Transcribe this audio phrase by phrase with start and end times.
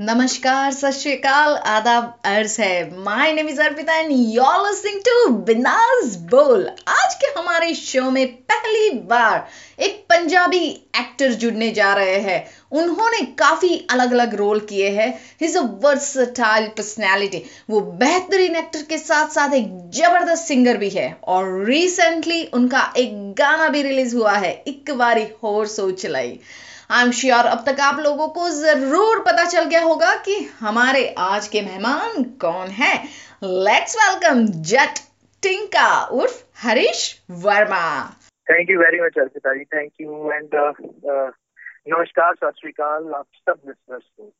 [0.00, 6.16] नमस्कार, सत श्रीकाल आदाब, अर्ज़ है। My name is Arpita and you're listening to Bindaas
[6.30, 9.46] Bol आज के हमारे शो में पहली बार
[9.80, 10.64] एक पंजाबी
[10.96, 15.08] एक्टर जुड़ने जा रहे हैं। उन्होंने काफ़ी अलग अलग रोल किए हैं।
[15.40, 21.18] हिज अ वर्सटाइल पर्सनैलिटी वो बेहतरीन एक्टर के साथ साथ एक ज़बरदस्त सिंगर भी है।
[21.24, 26.38] और रिसेंटली उनका एक गाना भी रिलीज़ हुआ है। एक बारी होर सोच लाई।
[26.90, 31.06] आई एम श्योर अब तक आप लोगों को ज़रूर पता चल गया होगा कि हमारे
[31.18, 32.92] आज के मेहमान कौन है।
[33.42, 34.98] Let's welcome Jatt
[35.42, 37.00] Tinka उर्फ़ Harish
[37.44, 37.86] Verma.
[38.46, 40.54] Thank you very much Arpita ji thank you and
[41.88, 44.30] नमस्कार सत श्रीकाल आप सब लिसनर्स को।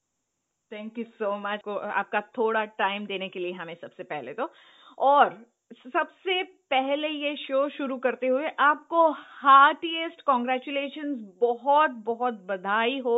[0.73, 4.51] थैंक यू सो मच आपका थोड़ा टाइम देने के लिए हमें सबसे पहले तो।
[4.99, 5.37] और
[5.71, 13.17] सबसे पहले ये शो शुरू करते हुए आपको हार्टीएस्ट कॉन्ग्रेचुलेशन बहुत बहुत बधाई हो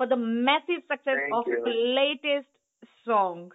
[0.00, 0.18] for the
[0.48, 2.48] massive success of latest
[3.06, 3.52] song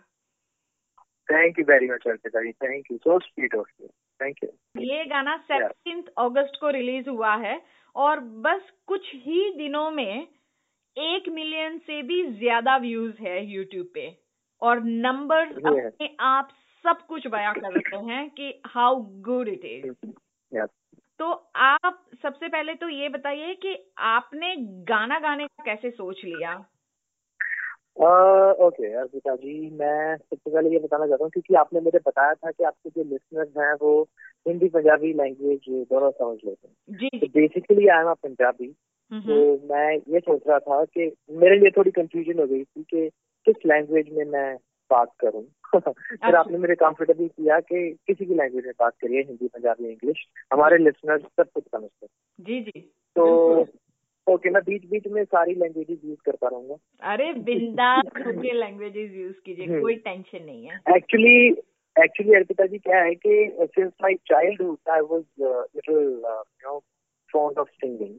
[1.30, 3.88] thank you very much Arpita ji thank you so sweet of you
[4.20, 4.50] thank you
[4.83, 7.61] ये गाना सेवनटीन अगस्त को रिलीज़ हुआ है
[7.95, 10.27] और बस कुछ ही दिनों में
[10.98, 14.09] एक मिलियन से भी ज़्यादा व्यूज़ है यूट्यूब पे
[14.61, 15.67] और नंबर yeah.
[15.67, 16.50] अपने आप
[16.83, 19.93] सब कुछ बयां कर रहे हैं कि हाउ गुड इट इज़
[21.19, 26.65] तो आप सबसे पहले तो ये बताइए कि आपने गाना गाने का कैसे सोच लिया?
[28.61, 32.52] ओके अर्पिता जी मैं सबसे पहले ये बताना चाहता हूँ क्योंकि आपने मुझे बताया था
[32.52, 34.09] कि आपके जो लिसनर्स हैं वो
[34.47, 38.75] हिंदी पंजाबी लैंग्वेज दोनों समझ लेते हैं। जी तो बेसिकली आई एम पंजाबी
[39.11, 43.09] तो मैं ये सोच रहा था कि मेरे लिए थोड़ी कंफ्यूजन हो गई थी कि
[43.47, 44.57] किस लैंग्वेज में मैं
[44.91, 45.43] बात करूँ।
[46.23, 50.25] फिर। आपने मेरे कंफर्टेबल किया कि किसी भी लैंग्वेज में बात करिए हिंदी पंजाबी इंग्लिश
[50.53, 52.80] हमारे लिसनर्स सब कुछ समझते हैं। जी जी।
[53.16, 53.61] तो
[54.27, 56.75] ओके मैं बीच बीच में सारी लैंग्वेजेस यूज़ करता रहूँगा
[57.14, 61.49] अरे बिंदास होके लैंग्वेजेस यूज़ कीजिए हम्म। कोई टेंशन नहीं है। एक्चुअली
[61.95, 66.77] एक्चुअली अर्पिता जी क्या है कि since my childhood I was little you know
[67.33, 68.15] fond of singing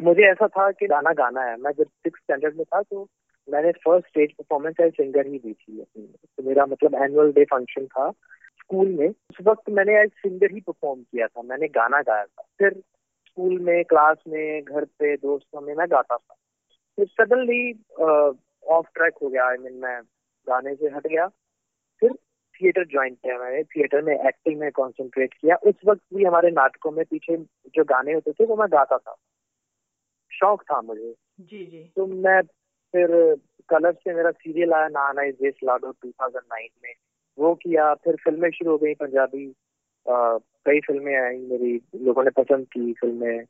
[0.00, 3.04] मुझे ऐसा था कि गाना गाना है। मैं जब सिक्स स्टैंडर्ड में था तो
[3.48, 7.44] मैंने first stage performance as singer ही दी थी अपनी। तो मेरा मतलब एनुअल डे
[7.44, 8.10] फ़ंक्शन था
[8.60, 12.42] स्कूल में। उस वक्त मैंने एज सिंगर ही परफॉर्म किया था। मैंने गाना गाया था।
[12.58, 12.82] फिर
[13.26, 16.34] स्कूल में क्लास में घर पे दोस्तों में मैं गाता था।
[16.96, 17.72] फिर सडनली
[18.68, 20.02] ऑफ़ ट्रैक हो गया। आई I मीन mean, मैं
[20.48, 21.26] गाने से हट गया।
[22.00, 22.12] फिर
[22.56, 26.90] थिएटर ज्वाइन किया मैंने। थिएटर में एक्टिंग में कॉन्सेंट्रेट किया। उस वक्त भी हमारे नाटकों
[26.90, 27.36] में पीछे
[27.74, 29.16] जो गाने होते थे वो मैं गाता था।
[30.32, 32.40] शौक था मुझे। जी जी। तो मैं
[32.92, 33.36] फिर
[33.68, 36.94] कलर से मेरा सीरियल आया नाना इज़ देश लाडो 2009 में।
[37.38, 39.54] वो किया फिर फ़िल्में शुरू हो गई पंजाबी।
[40.66, 43.44] कई फ़िल्में आई मेरी लोगों ने पसंद की फ़िल्में।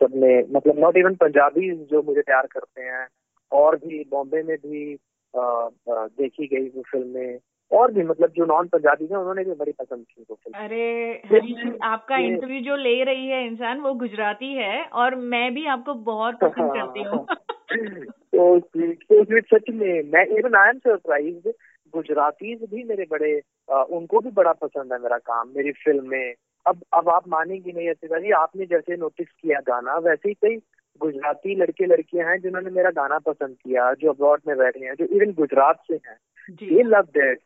[0.00, 3.08] सबने मतलब नॉट इवन पंजाबी जो मुझे प्यार करते हैं
[3.52, 4.98] और भी बॉम्बे में भी
[5.36, 7.38] आ, आ, देखी गई वो फ़िल्में।
[7.72, 11.78] और भी मतलब जो नॉन पंजाबी है उन्होंने भी बड़ी पसंद की वो फ़िल्म। अरे
[11.82, 16.34] आपका इंटरव्यू जो ले रही है इंसान वो गुजराती है और मैं भी आपको बहुत
[16.34, 17.26] पसंद करती हूँ।
[17.76, 21.48] तो तो सच में मैं even I am surprise
[21.94, 23.40] Gujarati भी मेरे बड़े
[23.72, 26.34] आ, उनको भी बड़ा पसंद है मेरा काम मेरी फ़िल्म में।
[26.66, 30.56] अब अब आप मानेंगे नहीं अर्पिता जी आपने जैसे नोटिस किया गाना वैसे ही कई
[31.00, 35.04] गुजराती लड़के लड़कियाँ हैं जिन्होंने मेरा गाना पसंद किया जो अब्रॉड में बैठे हैं जो
[35.04, 36.18] इवन गुजरात से हैं।
[36.62, 37.38] ये लव दैट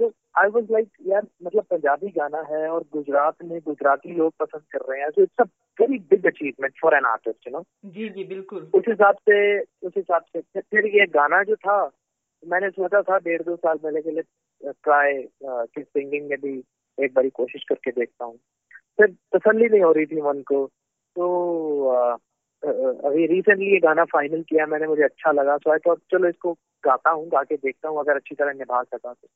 [0.00, 4.62] तो आई वॉज़ लाइक यार मतलब पंजाबी गाना है और गुजरात में गुजराती लोग पसंद
[4.72, 5.44] कर रहे हैं तो it's a
[5.80, 9.92] very big achievement for an artist you know जी जी बिल्कुल। उस हिसाब से उस
[9.96, 11.78] हिसाब से फिर ये गाना जो था
[12.42, 16.62] मैंने सोचा था डेढ़ दो साल पहले के लिए ट्राई कि सिंगिंग में भी
[16.98, 18.36] एक बारी कोशिश करके देखता हूँ।
[18.98, 20.66] फिर तसली नहीं हो रही थी मन को
[21.16, 21.86] तो
[22.62, 26.52] अभी रिसेंटली ये गाना फाइनल किया मैंने मुझे अच्छा लगा सो आई थॉट चलो इसको
[26.84, 29.28] गाता हूँ गा के देखता हूँ अगर अच्छी तरह निभा सका तो।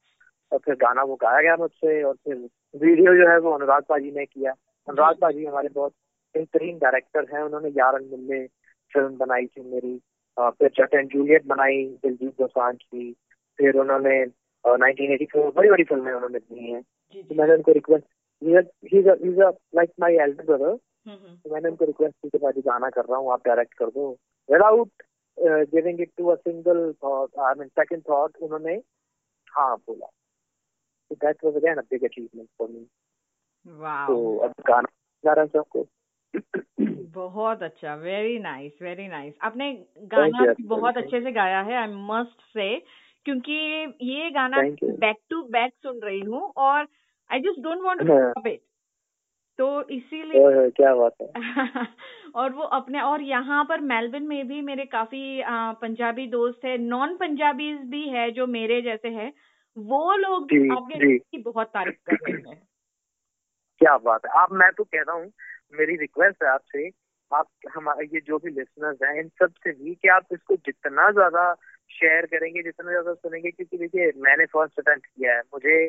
[0.52, 2.36] और फिर गाना वो गाया गया मुझसे और फिर
[2.74, 4.52] वीडियो जो है वो अनुराग पाजी ने किया।
[4.88, 5.92] अनुराग पाजी हमारे बहुत
[6.34, 8.46] बेहतरीन डायरेक्टर हैं। उन्होंने यार अनमिल
[8.92, 10.00] फ़िल्म बनाई थी मेरी
[10.36, 13.12] फिर जट एंड जूलियट बनाई दिलजीत दोसांझ की
[13.58, 14.24] फिर उन्होंने
[14.64, 18.06] नाइनटीन एटी फोर बड़ी बड़ी फ़िल्में उन्होंने दी हैं। तो मैंने उनको request
[19.76, 20.76] like my elder brother
[21.44, 24.10] तो मैंने उनको रिक्वेस्ट की कि भाई गाना कर रहा हूँ आप डायरेक्ट कर दो।
[24.48, 25.03] Without
[25.74, 28.74] giving it to a single thought I mean second thought उन्होंने
[29.53, 30.06] हाँ बोला।
[31.10, 32.86] So that was again a big achievement for me.
[33.66, 34.07] Wow.
[34.09, 34.89] So अब गाना
[35.24, 35.86] गा रहा सबको।
[37.15, 42.41] बहुत अच्छा वेरी नाइस वेरी नाइस आपने गाना बहुत अच्छे से गाया है आई मस्ट
[42.54, 42.83] से
[43.24, 43.53] क्योंकि
[44.03, 46.86] ये गाना बैक टू बैक सुन रही हूँ और
[47.33, 48.60] I just don't want to stop it
[49.59, 51.33] तो इसीलिए क्या बात है।
[52.34, 55.42] और वो अपने और यहाँ पर मेलबर्न में भी मेरे काफ़ी
[55.83, 59.33] पंजाबी दोस्त है। नॉन पंजाबी भी है जो मेरे जैसे है।
[59.76, 62.62] वो लोग आपके की बहुत तारीफ़ कर रहे हैं।
[63.80, 65.30] क्या बात है। आप मैं तो कह रहा हूँ
[65.78, 66.88] मेरी रिक्वेस्ट है आपसे
[67.32, 71.52] आप हमारे ये जो भी लिसनर्स हैं इन सबसे भी कि आप इसको जितना ज़्यादा
[71.90, 75.88] शेयर करेंगे जितना ज़्यादा सुनेंगे क्योंकि देखिए मैंने फ़र्स्ट अटेम्प्ट किया है। मुझे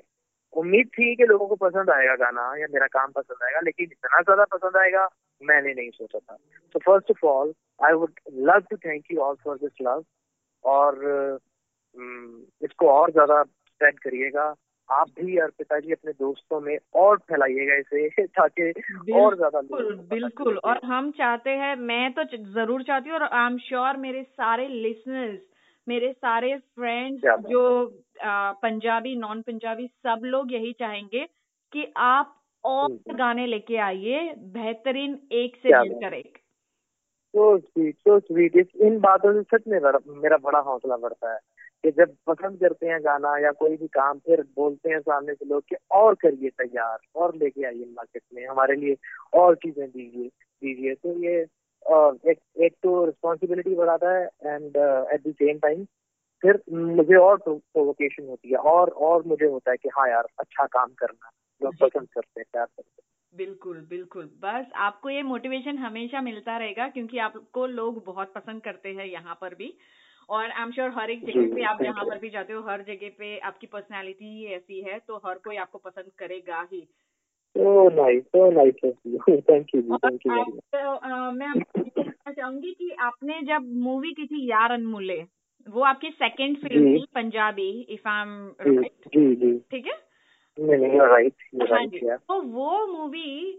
[0.54, 4.22] उम्मीद थी कि लोगों को पसंद आएगा गाना या मेरा काम पसंद आएगा लेकिन इतना
[4.22, 5.08] ज़्यादा पसंद आएगा
[5.42, 6.38] मैंने नहीं सोचा था।
[6.76, 8.20] तो first of all I would
[8.50, 10.04] love to thank you all for this love
[10.66, 11.40] और
[12.62, 13.44] इसको और ज़्यादा
[13.82, 14.54] स्प्रेड करिएगा।
[14.90, 18.72] आप भी और पिताजी अपने दोस्तों में और फैलाइएगा इसे ताकि
[19.14, 22.24] और ज़्यादा बिल्कुल बिल्कुल और हम चाहते हैं मैं तो
[22.54, 25.40] ज़रूर चाहती हूँ और आई एम श्योर मेरे सारे लिसनर्स
[25.88, 27.64] मेरे सारे फ्रेंड्स जो
[28.24, 31.26] आ, पंजाबी नॉन पंजाबी सब लोग यही चाहेंगे
[31.74, 36.38] कि आप और गाने लेके आइए बेहतरीन एक से मिलकर एक।
[37.34, 39.80] So sweet so sweet in बातों से सच में
[40.22, 41.40] मेरा बड़ा हौसला बढ़ता है।
[41.84, 45.46] कि जब पसंद करते हैं गाना या कोई भी काम फिर बोलते हैं सामने से
[45.46, 48.96] लोग कि और करिए तैयार और लेके आइए मार्केट में हमारे लिए
[49.34, 50.28] और चीज़ें दीजिए
[50.62, 51.42] दीजिए। तो ये
[52.32, 54.78] एक एक तो रिस्पॉन्सिबिलिटी बढ़ाता है and
[55.14, 55.86] at the same time
[56.44, 60.66] फिर मुझे और प्रोवोकेशन होती है और और मुझे होता है कि हाँ यार अच्छा
[60.66, 61.30] काम करना
[61.62, 66.58] लोग पसंद करते हैं प्यार करते हैं। बिल्कुल बिल्कुल। बस आपको ये मोटिवेशन हमेशा मिलता
[66.58, 69.74] रहेगा क्योंकि आपको लोग बहुत पसंद करते हैं यहाँ पर भी।
[70.32, 72.82] और आई एम श्योर हर एक जगह पे आप जहाँ पर भी जाते हो हर
[72.82, 76.88] जगह पे आपकी पर्सनैलिटी ही ऐसी है तो हर कोई आपको पसंद करेगा ही।
[77.56, 78.78] So nice, so nice.
[79.48, 80.36] Thank you, thank you
[81.32, 85.18] मैं आपको चाहूँगी कि आपने जब मूवी की थी यार अनमूले
[85.68, 88.32] वो आपकी सेकंड फ़िल्म थी Punjabi if I am
[88.62, 89.08] right
[89.72, 89.98] ठीक है?
[90.58, 93.52] नहीं नहीं राइट राइट तो वो मूवी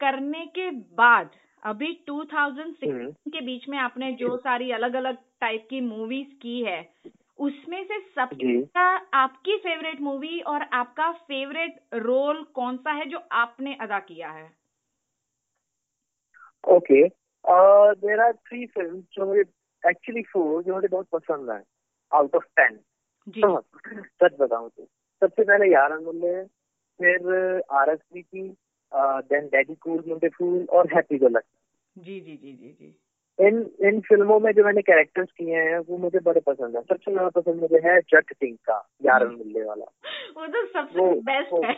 [0.00, 1.30] करने के बाद
[1.64, 6.62] अभी 2016 हम्म। के बीच में आपने जो सारी अलग अलग टाइप की मूवीज़ की
[6.64, 6.88] है
[7.38, 8.62] उसमें से सबसे
[9.14, 14.50] आपकी फेवरेट मूवी और आपका फेवरेट रोल कौन सा है जो आपने अदा किया है?
[16.68, 17.08] Okay
[17.94, 19.40] there are three film जो मुझे
[19.88, 21.62] एक्चुअली फोर जो मुझे बहुत पसंद है
[22.12, 22.78] आउट ऑफ़ टेन
[24.22, 24.84] सच बताऊँ तो।
[25.22, 26.44] सबसे पहले यार मुल्ले
[27.00, 28.56] फिर आर एस पी की
[28.92, 31.28] then daddy cool Munde fool और हैप्पी गो
[31.98, 32.96] जी जी जी जी जी।
[33.38, 37.12] इन इन फ़िल्मों में जो मैंने कैरेक्टर्स किए हैं वो मुझे बड़े पसंद है। सबसे
[37.12, 39.84] ज़्यादा पसंद मुझे है जट सिंह का हम्म। मिलने वाला।
[40.36, 41.74] वो तो सबसे वो, बेस्ट वो, है।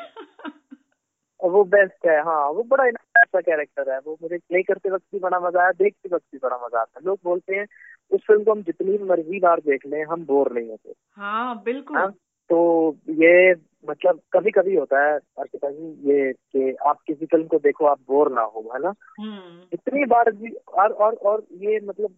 [1.50, 2.84] वो बेस्ट है हाँ वो बड़ा
[3.16, 6.38] अच्छा कैरेक्टर है। वो मुझे प्ले करते वक्त भी बड़ा मज़ा आया देखते वक्त भी
[6.38, 7.66] बड़ा मज़ा आता है। लोग बोलते हैं
[8.10, 11.96] उस फ़िल्म को हम जितनी मर्ज़ी बार देख लें हम बोर नहीं होते। हाँ बिल्कुल।
[11.96, 12.14] हाँ?
[12.48, 13.54] तो ये
[13.90, 18.00] मतलब कभी कभी होता है अर्पिता जी ये कि आप किसी फ़िल्म को देखो आप
[18.08, 18.94] बोर ना हो है ना?
[19.20, 22.14] हम्म। इतनी बार भी और और और ये मतलब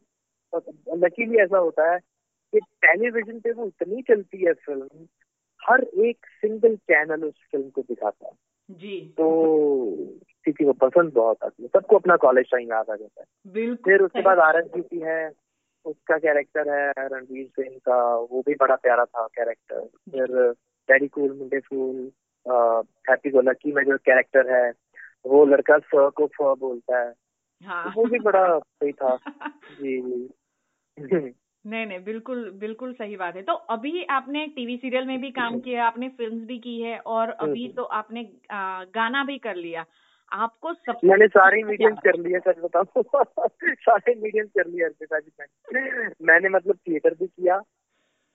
[0.95, 1.99] लकीली ऐसा होता है
[2.53, 4.89] कि टेलीविज़न पे वो इतनी चलती है फ़िल्म
[5.69, 8.33] हर एक सिंगल चैनल उस फ़िल्म को दिखाता है।
[8.71, 9.31] जी। तो
[10.45, 14.03] किसी को पसंद बहुत आती है सबको अपना कॉलेज टाइम याद आ जाता है। फिर
[14.03, 15.33] उसके बाद आर एस है
[15.85, 20.51] उसका कैरेक्टर है रणवीर सिंह का वो भी बड़ा प्यारा था कैरेक्टर फिर
[20.89, 22.13] daddy cool Munde fool
[23.11, 24.73] happy go lucky में जो कैरेक्टर है
[25.27, 27.15] वो लड़का फ को फ बोलता है।
[27.65, 27.93] हाँ.
[27.97, 29.19] वो भी बड़ा सही था।
[29.71, 30.01] जी
[30.99, 31.35] जी।
[31.67, 35.61] नहीं नहीं बिल्कुल बिल्कुल सही बात है। तो अभी आपने टीवी सीरियल में भी काम
[35.61, 38.33] किया आपने फिल्म्स भी की है और अभी। तो आपने
[38.95, 39.85] गाना भी कर लिया।
[40.33, 43.03] आपको सब मैंने सारे मीडियम कर लिया सच बताओ
[43.65, 47.59] सारे मीडियम कर लिया अर्पिता जी मैंने मैंने मतलब थिएटर भी किया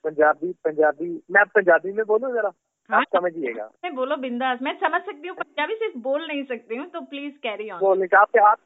[0.04, 2.52] पंजाबी पंजाबी। मैं पंजाबी में बोलूँ जरा?
[2.90, 6.76] हाँ, आप समझिएगा। मैं बोलो बिंदास मैं समझ सकती हूँ पंजाबी सिर्फ़ बोल नहीं सकती
[6.76, 8.58] हूँ तो प्लीज़ कैरी ऑन बोलने आप आप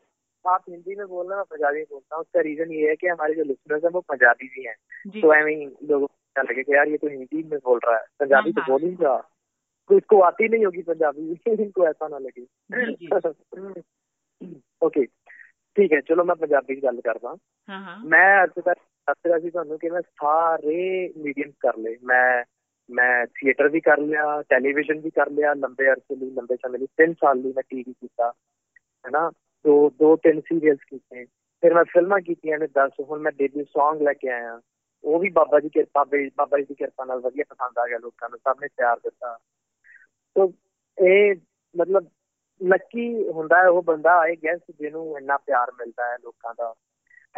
[0.47, 3.07] आप हिंदी में बोल रहे मैं पंजाबी में बोलता हूँ। उसका रीजन ये है कि
[3.07, 4.75] हमारे जो लिसनर्स हैं वो पंजाबी भी हैं।
[5.21, 8.05] तो ऐसे ही लोगों को लगे कि यार ये तो हिंदी में बोल रहा है।
[8.21, 9.29] पंजाबी हाँ, तो हाँ। बोल ही। रहा।
[9.90, 12.46] इसको आती नहीं होगी पंजाबी इनको ऐसा ना लगे
[14.82, 15.06] ओके
[15.78, 17.30] ठीक है चलो मैं पंजाबी की गल करदा
[17.70, 21.98] हाँ, हाँ। मैं ਅੱਜ ਤੱਕ ਦੱਸ ਰਿਹਾ ਸੀ ਤੁਹਾਨੂੰ ਕਿ ਮੈਂ ਸਾਰੇ ਮੀਡੀਅਮ ਕਰ ਲਏ
[22.04, 22.44] ਮੈਂ
[22.90, 26.88] ਮੈਂ ਥੀਏਟਰ ਵੀ ਕਰ ਲਿਆ ਟੈਲੀਵਿਜ਼ਨ ਵੀ ਕਰ ਲਿਆ ਲੰਬੇ ਅਰਸੇ ਲਈ ਲੰਬੇ ਸਮੇਂ ਲਈ
[27.04, 28.30] 3 ਸਾਲ ਲਈ ਮੈਂ ਟੀਵੀ ਕੀਤਾ
[29.06, 29.32] ਹੈਨਾ
[29.66, 31.26] ਦੋ ਦੋ ਤਿੰਨ ਸੀਰੀਅਲਸ ਕੀਤੇ
[31.64, 34.60] ਫਿਰ ਮੈਂ ਫਿਲਮਾਂ ਕੀਤੀਆਂ ਨੇ 10 ਹੁਣ ਮੈਂ ਡੇਬਿਊ Song ਲੈ ਕੇ ਆਇਆ
[35.04, 36.04] ਉਹ ਵੀ ਬਾਬਾ ਜੀ ਕਿਰਪਾ
[36.38, 39.38] ਬਾਬਾ ਜੀ ਦੀ ਕਿਰਪਾ ਨਾਲ ਵਧੀਆ ਪਸੰਦ ਆ ਗਿਆ ਲੋਕਾਂ ਨੂੰ ਸਭ ਨੇ ਪਿਆਰ ਦਿੱਤਾ
[40.28, 40.54] ਸੋ
[40.98, 41.36] ਇਹ
[41.78, 42.08] ਮਤਲਬ
[42.62, 46.74] ਲੱਕੀ ਹੁੰਦਾ ਹੈ ਉਹ ਬੰਦਾ ਆਏ ਗੈਸ ਜਿਹਨੂੰ ਇੰਨਾ ਪਿਆਰ ਮਿਲਦਾ ਹੈ ਲੋਕਾਂ ਦਾ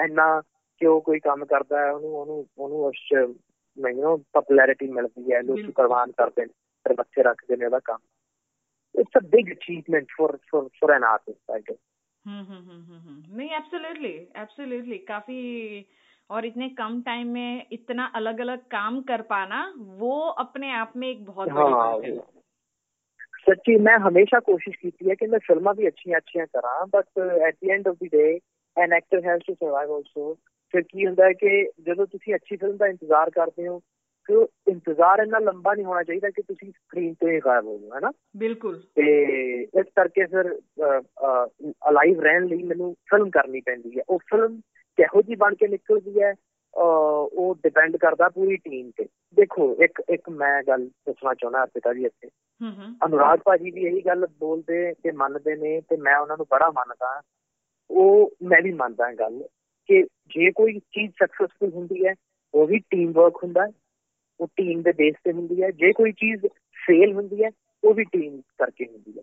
[0.03, 0.41] ਇੰਨਾ
[0.77, 3.29] ਕਿ ਉਹ ਕੋਈ ਕੰਮ ਕਰਦਾ ਹੈ ਉਹਨੂੰ ਉਹਨੂੰ ਉਹਨੂੰ ਉਸ
[3.77, 6.53] ਮੈਨੂੰ ਪਪੂਲੈਰਿਟੀ ਮਿਲਦੀ ਹੈ ਲੋਕ ਕੁਰਬਾਨ ਕਰਦੇ ਨੇ
[6.85, 7.99] ਫਿਰ ਬੱਚੇ ਰੱਖਦੇ ਨੇ ਉਹਦਾ ਕੰਮ
[8.95, 11.81] it's a big achievement for for for an artist, I guess.
[12.27, 15.41] Hmm hmm hmm hmm hmm. नहीं एब्सोल्युटली एब्सोल्युटली काफी
[16.29, 21.07] और इतने कम टाइम में इतना अलग अलग काम कर पाना वो अपने आप में
[21.07, 22.17] एक बहुत बड़ी हाँ बात है
[23.48, 27.54] ਸੱਚੀ ਮੈਂ ਹਮੇਸ਼ਾ ਕੋਸ਼ਿਸ਼ ਕੀਤੀ ਹੈ ਕਿ ਮੈਂ ਫਿਲਮਾਂ ਵੀ ਅੱਛੀਆਂ ਅੱਛੀਆਂ ਕਰਾਂ but at
[27.54, 28.38] the end of the day
[28.76, 30.34] an actor has to survive also
[30.74, 33.78] ਫਿਰ ਕੀ ਹੁੰਦਾ ਹੈ ਕਿ ਜਦੋਂ ਤੁਸੀਂ ਅੱਛੀ ਫਿਲਮ ਦਾ ਇੰਤਜ਼ਾਰ ਕਰਦੇ ਹੋ
[34.24, 37.78] ਫਿਰ ਉਹ ਇੰਤਜ਼ਾਰ ਇੰਨਾ ਲੰਬਾ ਨਹੀਂ ਹੋਣਾ ਚਾਹੀਦਾ ਕਿ ਤੁਸੀਂ ਸਕਰੀਨ ਤੋਂ ਹੀ ਗਾਇਬ ਹੋ
[37.78, 38.10] ਜਾਓ ਹੈ ਨਾ
[38.44, 39.06] ਬਿਲकुल ਤੇ
[39.62, 40.58] ਇਸ ਕਰਕੇ ਫਿਰ
[41.88, 44.60] ਅਲਾਈਵ ਰਹਿਣ ਲਈ ਮੈਨੂੰ ਫਿਲਮ ਕਰਨੀ ਪੈਂਦੀ ਹੈ। ਉਹ ਫਿਲਮ
[44.98, 46.34] ਕਿਹੋ ਜੀ ਬਣ ਕੇ ਨਿਕਲਦੀ ਹੈ?
[46.74, 52.04] ਉਹ ਡਿਪੈਂਡ ਕਰਦਾ ਪੂਰੀ ਟੀਮ ਤੇ। ਦੇਖੋ ਇੱਕ ਇੱਕ ਮੈਂ ਗੱਲ ਦੱਸਣਾ ਚਾਹੁੰਦਾ ਅਰਪਿਤਾ ਜੀ
[52.04, 52.28] ਇੱਥੇ।
[53.06, 57.22] ਅਨੁਰਾਗ ਭਾਜੀ ਵੀ ਇਹੀ ਗੱਲ ਬੋਲਦੇ ਤੇ ਮੰਨਦੇ ਨੇ ਤੇ ਮੈਂ ਉਹਨਾਂ ਨੂੰ ਬੜਾ ਮੰਨਦਾ।
[57.90, 59.42] ਉਹ ਮੈਂ ਵੀ ਮੰਨਦਾ ਗੱਲ
[59.86, 62.14] ਕਿ ਜੇ ਕੋਈ ਚੀਜ਼ ਸਕਸੈਸਫੁਲ ਹੁੰਦੀ ਹੈ
[62.54, 63.70] ਉਹ ਵੀ ਟੀਮ ਵਰਕ ਹੁੰਦਾ ਹੈ।
[64.40, 66.46] ਉਹ ਟੀਮ ਦੇ ਬੇਸ ਤੇ ਹੁੰਦੀ ਹੈ। ਜੇ ਕੋਈ ਚੀਜ਼
[66.86, 67.50] ਫੇਲ ਹੁੰਦੀ ਹੈ
[67.84, 69.22] ਉਹ ਵੀ ਟੀਮ ਕਰਕੇ ਹੁੰਦੀ ਹੈ।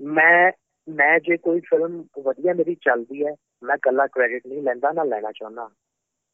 [0.00, 0.52] ਮੈਂ
[0.88, 5.32] ਮੈਂ ਜੇ ਕੋਈ ਫਿਲਮ ਵਧੀਆ ਮੇਰੀ ਚੱਲਦੀ ਹੈ ਮੈਂ ਕੱਲਾ ਕ੍ਰੈਡਿਟ ਨਹੀਂ ਲੈਂਦਾ ਨਾ ਲੈਣਾ
[5.32, 5.68] ਚਾਹੁੰਦਾ।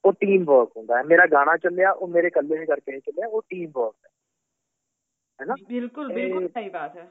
[0.04, 3.28] ਉਹ ਟੀਮ ਵਰਕ ਹੁੰਦਾ ਹੈ ਮੇਰਾ ਗਾਣਾ ਚੱਲਿਆ ਉਹ ਮੇਰੇ ਇਕੱਲੇ ਨੇ ਕਰਕੇ ਨਹੀਂ ਚੱਲਿਆ
[3.28, 4.10] ਉਹ ਟੀਮ ਵਰਕ ਹੈ
[5.38, 7.08] ਹੈਨਾ ਬਿਲਕੁਲ ਬਿਲਕੁਲ ਸਹੀ ਬਾਤ ਹੈ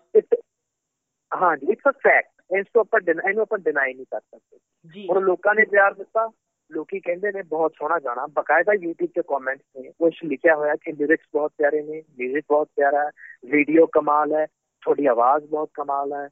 [1.31, 5.21] ਹਾਂ ਜੀ ਇਟਸ ਅ ਫੈਕਟ ਇਸ ਤੋਂ ਆਪਾਂ ਇਹਨੂੰ ਆਪਾਂ ਡਿਨਾਈ ਨਹੀਂ ਕਰ ਸਕਦੇ ਔਰ
[5.21, 6.29] ਲੋਕਾਂ ਨੇ ਪਿਆਰ ਦਿੱਤਾ
[6.71, 10.91] ਲੋਕੀ ਕਹਿੰਦੇ ਨੇ ਬਹੁਤ ਸੋਹਣਾ ਗਾਣਾ ਬਕਾਇਦਾ YouTube ਤੇ ਕਮੈਂਟਸ ਨੇ ਕੁਝ ਲਿਖਿਆ ਹੋਇਆ ਕਿ
[10.91, 13.09] ਲਿਰਿਕਸ ਬਹੁਤ ਪਿਆਰੇ ਨੇ ਮਿਊਜ਼ਿਕ ਬਹੁਤ ਪਿਆਰਾ ਹੈ
[13.45, 14.45] ਵੀਡੀਓ ਕਮਾਲ ਹੈ
[14.83, 16.27] ਤੁਹਾਡੀ ਆਵਾਜ਼ ਬਹੁਤ ਕਮਾਲ ਹੈ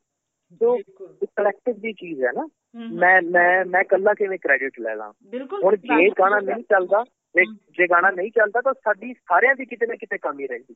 [0.61, 4.79] तो बिल्कुल ਇਹ ਕਲੈਕਟਿਵ ਦੀ ਚੀਜ਼ ਹੈ ਨਾ हम्म, ਮੈਂ ਮੈਂ ਮੈਂ ਕੱਲਾ ਕਿਵੇਂ ਕ੍ਰੈਡਿਟ
[4.81, 7.03] ਲੈ ਲਾਂ बिल्कुल ਹੁਣ सही बात ਜੇ है। ਗਾਣਾ ਨਹੀਂ ਚੱਲਦਾ
[7.35, 10.75] ਜੇ हम्म। ਜੇ ਗਾਣਾ ਨਹੀਂ ਚੱਲਦਾ ਤਾਂ ਸਾਡੀ ਸਾਰਿਆਂ ਦੀ ਕਿਤੇ ਨਾ ਕਿਤੇ ਕਮੀ ਰਹਿੰਦੀ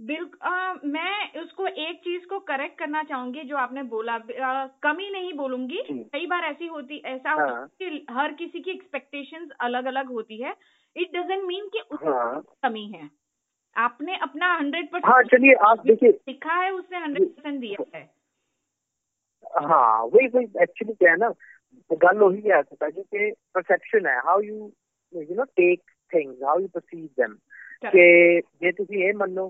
[0.00, 4.48] बिल्कुल मैं उसको एक चीज को करेक्ट करना चाहूंगी जो आपने बोला अ,
[4.82, 8.60] कमी नहीं बोलूंगी जी। कई बार ऐसी होती ऐसा हाँ। होता है कि हर किसी
[8.60, 10.54] की एक्सपेक्टेशंस अलग अलग होती है
[10.96, 13.04] इट डजेंट मीन कि उसमें हाँ कमी है
[13.76, 18.08] आपने अपना हंड्रेड हाँ परसेंट चलिए आप देखिए लिखा है उसने हंड्रेड परसेंट दिया है
[19.62, 21.32] हाँ वही वही एक्चुअली क्या है ना
[21.90, 24.72] ਗੱਲ ਉਹੀ ਹੈ ਪਤਾ ਜੀ ਕਿ ਪਰਸੈਪਸ਼ਨ ਹੈ how you
[25.12, 25.80] you know take
[26.12, 27.36] things how you perceive them
[27.82, 29.48] ਕਿ ਜੇ ਤੁਸੀਂ ਇਹ ਮੰਨੋ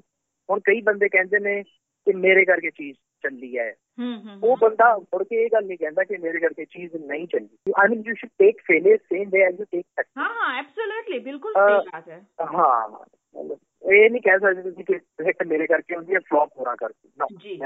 [0.49, 4.68] ਹੁਣ ਕਈ ਬੰਦੇ ਕਹਿੰਦੇ ਨੇ ਕਿ ਮੇਰੇ ਕਰਕੇ ਚੀਜ਼ ਚੱਲੀ ਹੈ हम्म, हम्म, वो हम्म।
[4.68, 7.88] बंदा मुड़ के ये गल नहीं कहता कि मेरे घर की चीज़ नहीं चली। I
[7.88, 12.08] mean you should take failure same way as you take हाँ एब्सोल्युटली बिल्कुल सही बात
[12.08, 16.50] है। हाँ मतलब ये नहीं कह सकते कि प्रोजेक्ट मेरे घर की होती है फ्लॉप
[16.60, 17.60] रहा करती नो जी।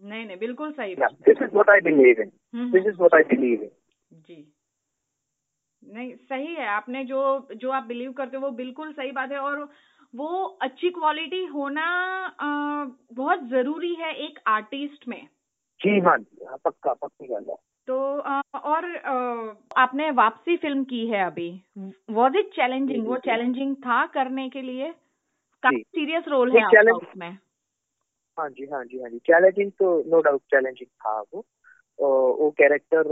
[0.00, 2.30] नहीं नहीं बिल्कुल सही बात this is what I believe in
[2.70, 3.70] this is what I believe in
[4.28, 4.44] जी।
[5.82, 9.38] नहीं सही है आपने जो जो आप बिलीव करते हो वो बिल्कुल सही बात है।
[9.38, 9.68] और
[10.14, 11.84] वो अच्छी क्वालिटी होना
[12.40, 15.28] आ, बहुत ज़रूरी है एक आर्टिस्ट में।
[15.81, 17.55] जी हाँ जी हाँ पक्का पक्की गल है
[17.87, 21.49] तो अ, और अ, आपने वापसी फिल्म की है अभी
[22.11, 24.91] वॉज इट चैलेंजिंग जी, वो जी। चैलेंजिंग था करने के लिए
[25.63, 27.31] काफी जी। सीरियस रोल वो है आपका challenge- उसमें
[28.37, 31.43] हाँ जी हाँ जी हाँ जी चैलेंजिंग तो नो डाउट ਚੈਲੰਜਿੰਗ था वो
[31.99, 33.07] ਅਹ ਉਹ ਕੈਰੈਕਟਰ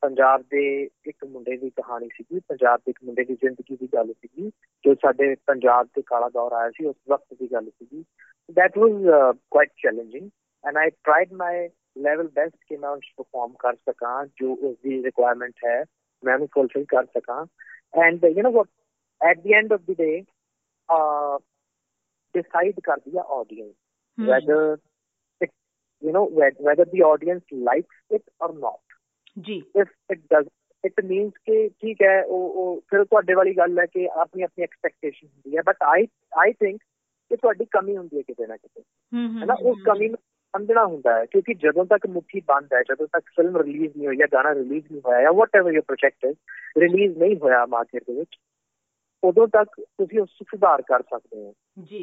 [0.00, 0.62] ਪੰਜਾਬ ਦੇ
[1.06, 4.50] ਇੱਕ ਮੁੰਡੇ ਦੀ ਕਹਾਣੀ ਸੀਗੀ ਪੰਜਾਬ ਦੇ ਇੱਕ ਮੁੰਡੇ ਦੀ ਜ਼ਿੰਦਗੀ ਦੀ ਗੱਲ ਸੀਗੀ
[4.84, 8.04] ਜੋ ਸਾਡੇ ਪੰਜਾਬ ਤੇ ਕਾਲਾ ਦੌਰ ਆਇਆ ਸੀ ਉਸ ਵਕਤ ਦੀ ਗੱਲ ਸੀਗੀ
[8.48, 9.72] that was uh, quite
[10.62, 14.76] challenging and I tried my level best ਕਿ ਮੈਂ ਉਸ ਪਰਫਾਰਮ ਕਰ ਸਕਾਂ ਜੋ ਉਸ
[14.82, 15.84] ਦੀ ਰਿਕੁਆਇਰਮੈਂਟ ਹੈ
[16.24, 17.46] ਮੈਂ ਉਹਨੂੰ ਫੁਲਫਿਲ ਕਰ ਸਕਾਂ
[17.94, 18.68] and uh, you know what
[19.20, 20.16] at the end of the day
[20.88, 21.38] uh,
[22.34, 23.74] decide ਕਰਦੀ ਆ audience
[24.18, 24.78] hmm, whether
[25.40, 25.50] it
[26.02, 28.98] you know whe- whether the audience likes it or not
[29.36, 30.50] ji if it does
[30.84, 34.64] it means ਕਿ ਠੀਕ ਹੈ ਉਹ ਉਹ ਫਿਰ ਤੁਹਾਡੇ ਵਾਲੀ ਗੱਲ ਹੈ ਕਿ ਆਪਣੀ ਆਪਣੀ
[34.64, 36.06] ਐਕਸਪੈਕਟੇਸ਼ਨ ਹੁੰਦੀ ਹੈ ਬਟ ਆਈ
[36.38, 36.80] ਆਈ ਥਿੰਕ
[37.30, 40.08] ਕਿ ਤੁਹਾਡੀ ਕਮੀ ਹੁੰਦੀ ਹੈ ਕਿਤੇ ਨਾ ਕਿਤੇ हम्म, हम्म, ਹੈ ਨਾ ਉਸ हम्म, ਕਮੀ
[40.08, 40.18] ਨੂੰ
[40.54, 44.16] ਸਮਝਣਾ ਹੁੰਦਾ ਹੈ ਕਿਉਂਕਿ ਜਦੋਂ ਤੱਕ ਮੁੱਠੀ ਬੰਦ ਹੈ ਜਦੋਂ ਤੱਕ ਫਿਲਮ ਰਿਲੀਜ਼ ਨਹੀਂ ਹੋਈ
[44.16, 46.32] ਜਾਂ ਗਾਣਾ ਰਿਲੀਜ਼ ਨਹੀਂ ਹੋਇਆ ਜਾਂ ਵਟਐਵਰ ਯੂਰ ਪ੍ਰੋਜੈਕਟ ਹੈ
[46.78, 48.38] ਰਿਲੀਜ਼ ਨਹੀਂ ਹੋਇਆ ਮਾਰਕੀਟ ਦੇ ਵਿੱਚ
[49.22, 52.02] ਉਦੋਂ ਤੱਕ ਤੁਸੀਂ ਉਸ 'ਚ ਸੁਧਾਰ ਕਰ ਸਕਦੇ ਹੋ जी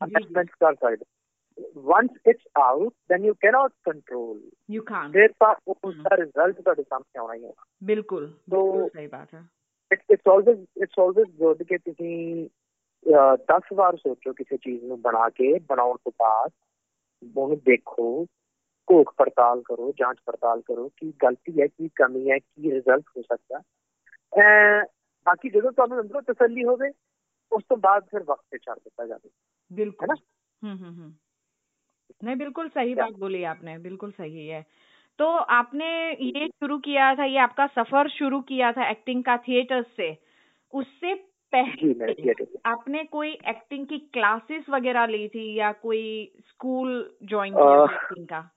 [0.00, 1.04] जी ਅਸੈਸਮੈਂਟ ਕਰ ਸਕਦੇ
[1.88, 7.18] once it's out then you cannot control you can ਫਿਰ ਤਾਂ ਉਸਦਾ ਰਿਜ਼ਲਟ ਤੁਹਾਡੇ ਸਾਹਮਣੇ
[7.18, 9.42] ਆਉਣਾ ਹੀ ਹੋਣਾ बिल्कुल तो- बिल्कुल सही बात है
[9.90, 12.48] it's it's always it's always good ਕਿ ਤੁਸੀਂ
[13.48, 16.50] 10 ਵਾਰ ਸੋਚੋ ਕਿਸੇ ਚੀਜ਼ ਨੂੰ ਬਣਾ ਕੇ ਬਣਾਉਣ ਤੋਂ ਬਾਅਦ
[17.36, 18.26] ਉਹਨੂੰ ਦੇਖੋ
[18.88, 23.22] ਘੋਖ ਪੜਤਾਲ ਕਰੋ ਜਾਂਚ ਪੜਤਾਲ ਕਰੋ ਕੀ ਗਲਤੀ ਹੈ ਕੀ ਕਮੀ ਹੈ ਕੀ ਰਿਜ਼ਲਟ ਹੋ
[23.22, 23.58] ਸਕਦਾ
[24.38, 24.84] ਅਹ
[25.26, 26.90] ਬਾਕੀ ਜਦੋਂ ਤੁਹਾਨੂੰ ਅੰਦਰੋਂ ਤਸੱਲੀ ਹੋਵੇ
[27.52, 29.30] ਉਸ ਤੋਂ ਬਾਅਦ ਫਿਰ ਵਕਤ ਤੇ ਛੱਡ ਦਿੱਤਾ ਜਾਵੇ
[29.70, 30.14] बिल्कुल ना?
[30.62, 31.12] हम्म हम्म हम्म
[32.24, 33.04] नहीं बिल्कुल सही क्या?
[33.04, 34.58] बात बोली आपने बिल्कुल सही है
[35.18, 35.86] तो आपने
[36.26, 40.08] ये शुरू किया था ये आपका सफर शुरू किया था एक्टिंग का थिएटर से
[40.72, 42.33] उससे जी मैं पहले
[42.65, 48.49] आपने कोई एक्टिंग की क्लासेस वगैरह ली थी या कोई स्कूल ज्वाइन किया एक्टिंग का?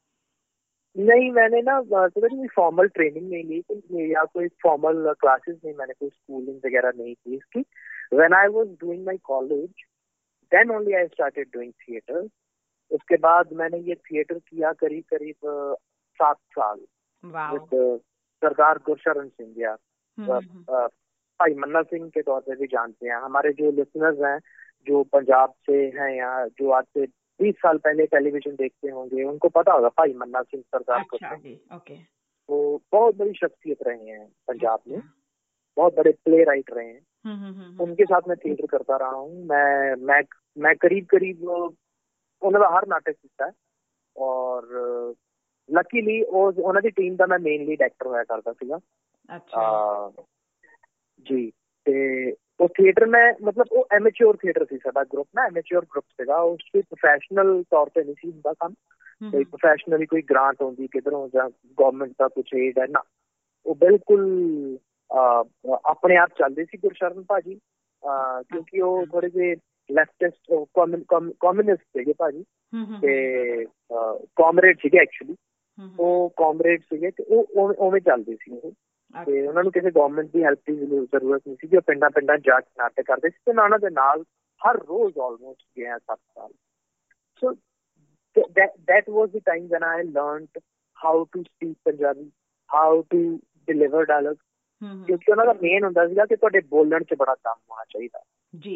[0.96, 5.92] नहीं मैंने ना तो कोई फॉर्मल ट्रेनिंग नहीं ली या कोई फॉर्मल क्लासेस नहीं मैंने
[5.92, 7.64] कोई स्कूलिंग वगैरह नहीं की इसकी।
[8.14, 9.70] When I was doing my college
[10.52, 12.28] then only I started doing theatre
[12.90, 15.36] उसके बाद मैंने ये थिएटर किया करीब करीब
[16.14, 16.80] सात साल
[18.44, 19.76] सरदार गुरशरण सिंह
[21.42, 24.38] भाई मन्ना सिंह के तौर पे भी जानते हैं। हमारे जो लिसनर्स हैं
[24.86, 27.06] जो पंजाब से हैं या जो आज से
[27.40, 31.34] बीस साल पहले टेलीविज़न देखते होंगे उनको पता होगा भाई मन्ना सिंह सरदार अच्छा
[31.76, 31.94] ओके
[32.50, 35.18] वो बहुत बड़ी शख्सियत रहे हैं पंजाब में। अच्छा।
[35.76, 39.10] बहुत बड़े प्ले राइट रहे हैं। हम्म, हम्म, हम्म, उनके साथ मैं थिएटर करता रहा
[39.10, 40.22] हूँ। मैं मैं
[40.58, 41.44] मैं करीब करीब
[42.42, 43.52] उन्होंने हर नाटक किया है।
[44.16, 44.68] और
[45.70, 48.78] लकीली उन्होंने टीम का मैं मेन लीड एक्टर होया करता ਸੀਗਾ।
[49.28, 50.12] अच्छा।
[51.26, 51.52] ਜੀ
[51.86, 56.36] ਤੇ ਉਹ ਥੀਏਟਰ ਮੈਂ ਮਤਲਬ ਉਹ ਐਮੇਚਿਓਰ ਥੀਏਟਰ ਸੀ ਸਾਡਾ ਗਰੁੱਪ ਨਾ ਐਮੇਚਿਓਰ ਗਰੁੱਪ ਸੀਗਾ।
[56.36, 58.74] ਉਸ ਵਿੱਚ ਪ੍ਰੋਫੈਸ਼ਨਲ ਤੌਰ ਤੇ ਨਹੀਂ ਸੀ ਹੁੰਦਾ ਕੰਮ।
[59.30, 61.50] ਕੋਈ ਪ੍ਰੋਫੈਸ਼ਨਲੀ ਕੋਈ ਗ੍ਰਾਂਟ ਹੁੰਦੀ ਕਿਧਰੋਂ ਜਾਂ
[61.80, 63.02] ਗਵਰਨਮੈਂਟ ਦਾ ਕੁਝ ਏਡ ਹੈ ਨਾ।
[63.66, 64.30] ਉਹ ਬਿਲਕੁਲ
[65.90, 67.54] ਆਪਣੇ ਆਪ ਚੱਲਦੇ ਸੀ ਗੁਰਸ਼ਰਨ ਭਾਜੀ।
[68.42, 69.56] ਕਿਉਂਕਿ ਉਹ ਥੋੜੇ ਜਿਹੇ
[69.90, 70.66] ਲੈਫਟਿਸਟ
[71.40, 72.44] ਕਮਿਊਨਿਸਟ ਸੀਗੇ ਭਾਜੀ।
[73.00, 73.64] ਤੇ
[74.36, 75.36] ਕਾਮਰੇਡ ਸੀਗੇ ਐਕਚੁਅਲੀ
[75.98, 77.46] ਉਹ ਕਾਮਰੇਡ ਸੀਗੇ ਤੇ ਉਹ
[77.78, 78.72] ਉਵੇਂ ਚੱਲਦੇ ਸੀ ਉਹ।
[79.25, 82.37] ਤੇ ਉਹਨਾਂ ਨੂੰ ਕਿਸੇ ਗਵਰਨਮੈਂਟ ਦੀ ਹੈਲਪ ਦੀ ਜ਼ਰੂਰਤ ਨਹੀਂ ਸੀ ਕਿ ਉਹ ਪਿੰਡਾਂ ਪਿੰਡਾਂ
[82.37, 84.23] ਜਾ ਕੇ ਨਾਟਕ ਕਰਦੇ ਸੀ ਤੇ ਉਹਨਾਂ ਦੇ ਨਾਲ
[84.61, 86.51] ਹਰ ਰੋਜ਼ ਆਲਮੋਸਟ ਗਿਆ 7 ਸਾਲ
[87.41, 87.53] ਸੋ
[88.57, 90.59] that that was the time when I learned
[90.97, 92.25] how to speak Punjabi,
[92.69, 93.21] how to
[93.67, 94.41] deliver dialogue.
[95.05, 98.23] ਕਿਉਂਕਿ ਉਹਨਾਂ ਦਾ ਮੇਨ ਹੁੰਦਾ ਸੀਗਾ ਕਿ ਤੁਹਾਡੇ ਬੋਲਣ 'ਚ ਬੜਾ ਦਮ ਹੋਣਾ ਚਾਹੀਦਾ
[98.53, 98.75] ਜੀ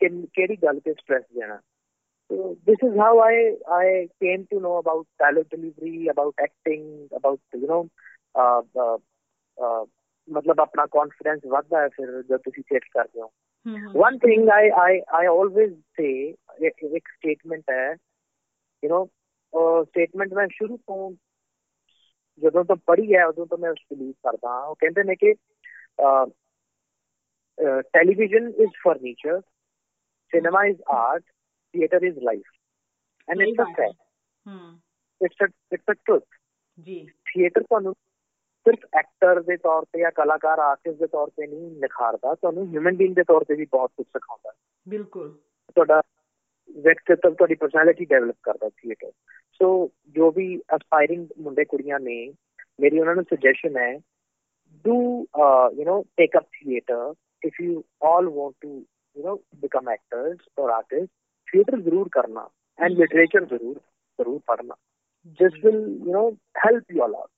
[0.00, 1.60] ਕਿਹੜੀ ਗੱਲ ਤੇ ਸਟ੍ਰੈਸ ਦੇਣਾ
[2.30, 7.40] So this is how I I came to know about dialogue delivery, about acting, about
[7.54, 7.88] you know,
[8.34, 8.98] uh, uh,
[9.58, 9.84] uh,
[10.28, 13.32] मतलब अपना कॉन्फिडेंस बढ़ता है फिर जब तुम सेट करते हो
[13.94, 16.10] one thing I I I always say
[16.66, 17.92] एक स्टेटमेंट है
[18.82, 19.04] यू नो
[19.84, 21.10] स्टेटमेंट मैं शुरू ਤੋਂ
[22.42, 25.34] ਜਦੋਂ ਤੋਂ ਪੜ੍ਹੀ ਹੈ ਉਦੋਂ ਤੋਂ ਮੈਂ ਉਸ ਬਿਲੀਵ ਕਰਦਾ ਹਾਂ ਉਹ ਕਹਿੰਦੇ ਨੇ ਕਿ
[27.92, 29.40] television is furniture
[30.32, 31.22] cinema is art
[31.74, 32.52] theater is life
[33.28, 33.98] and it's a fact
[34.46, 34.74] hmm.
[35.20, 36.28] it's a it's a truth
[36.86, 37.92] ਜੀ ਥੀਏਟਰ ਤੁਹਾਨੂੰ
[38.66, 42.96] ਸਿਰਫ ਐਕਟਰ ਦੇ ਤੌਰ ਤੇ ਜਾਂ ਕਲਾਕਾਰ ਆਰਟਿਸਟ ਦੇ ਤੌਰ ਤੇ ਨਹੀਂ ਨਿਖਾਰਦਾ ਤੁਹਾਨੂੰ ਹਿਊਮਨ
[42.96, 44.52] ਬੀਇੰਗ ਦੇ ਤੌਰ ਤੇ ਵੀ ਬਹੁਤ ਕੁਝ ਸਿਖਾਉਂਦਾ
[44.86, 45.28] ਬਿਲਕੁਲ
[45.76, 46.00] ਤੁਹਾਡਾ
[46.70, 49.10] ਵਿਅਕਤੀਤਵ ਤੁਹਾਡੀ ਪਰਸਨੈਲਿਟੀ ਡਿਵੈਲਪ ਕਰਦਾ ਥੀਏਟਰ
[49.60, 49.70] ਸੋ
[50.16, 50.46] ਜੋ ਵੀ
[50.76, 52.20] ਅਸਪਾਇਰਿੰਗ ਮੁੰਡੇ ਕੁੜੀਆਂ ਨੇ
[52.80, 53.96] ਮੇਰੀ ਉਹਨਾਂ ਨੂੰ ਸੁਜੈਸ਼ਨ ਹੈ
[54.84, 59.88] do uh, you know take up theater if you all want to you know become
[59.88, 61.14] actors or artists
[61.47, 63.75] theatre ज़रूर करना एंड लिटरेचर ज़रूर
[64.19, 64.75] ज़रूर पढ़ना।
[65.25, 66.29] This will you know
[66.65, 67.29] help you a lot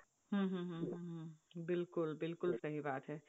[1.58, 3.22] बिल्कुल बिल्कुल सही बात है।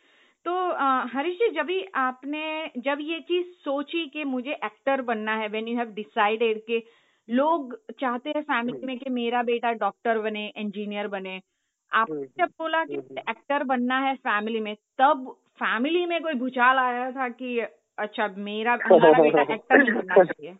[0.45, 0.73] तो
[1.09, 5.79] हरीश जी जब आपने जब ये चीज़ सोची कि मुझे एक्टर बनना है व्हेन यू
[5.79, 6.83] हैव डिसाइडेड कि
[7.31, 11.41] लोग चाहते हैं फैमिली में कि मेरा बेटा डॉक्टर बने इंजीनियर बने
[11.93, 16.23] आपने हम्म, जब बोला कि एक्टर हम्म, हम्म। बनना है फैमिली में तब फैमिली में
[16.23, 17.59] कोई भूचाल आया था कि
[17.99, 20.57] अच्छा मेरा हमारा बेटा एक्टर नहीं बनना चाहिए?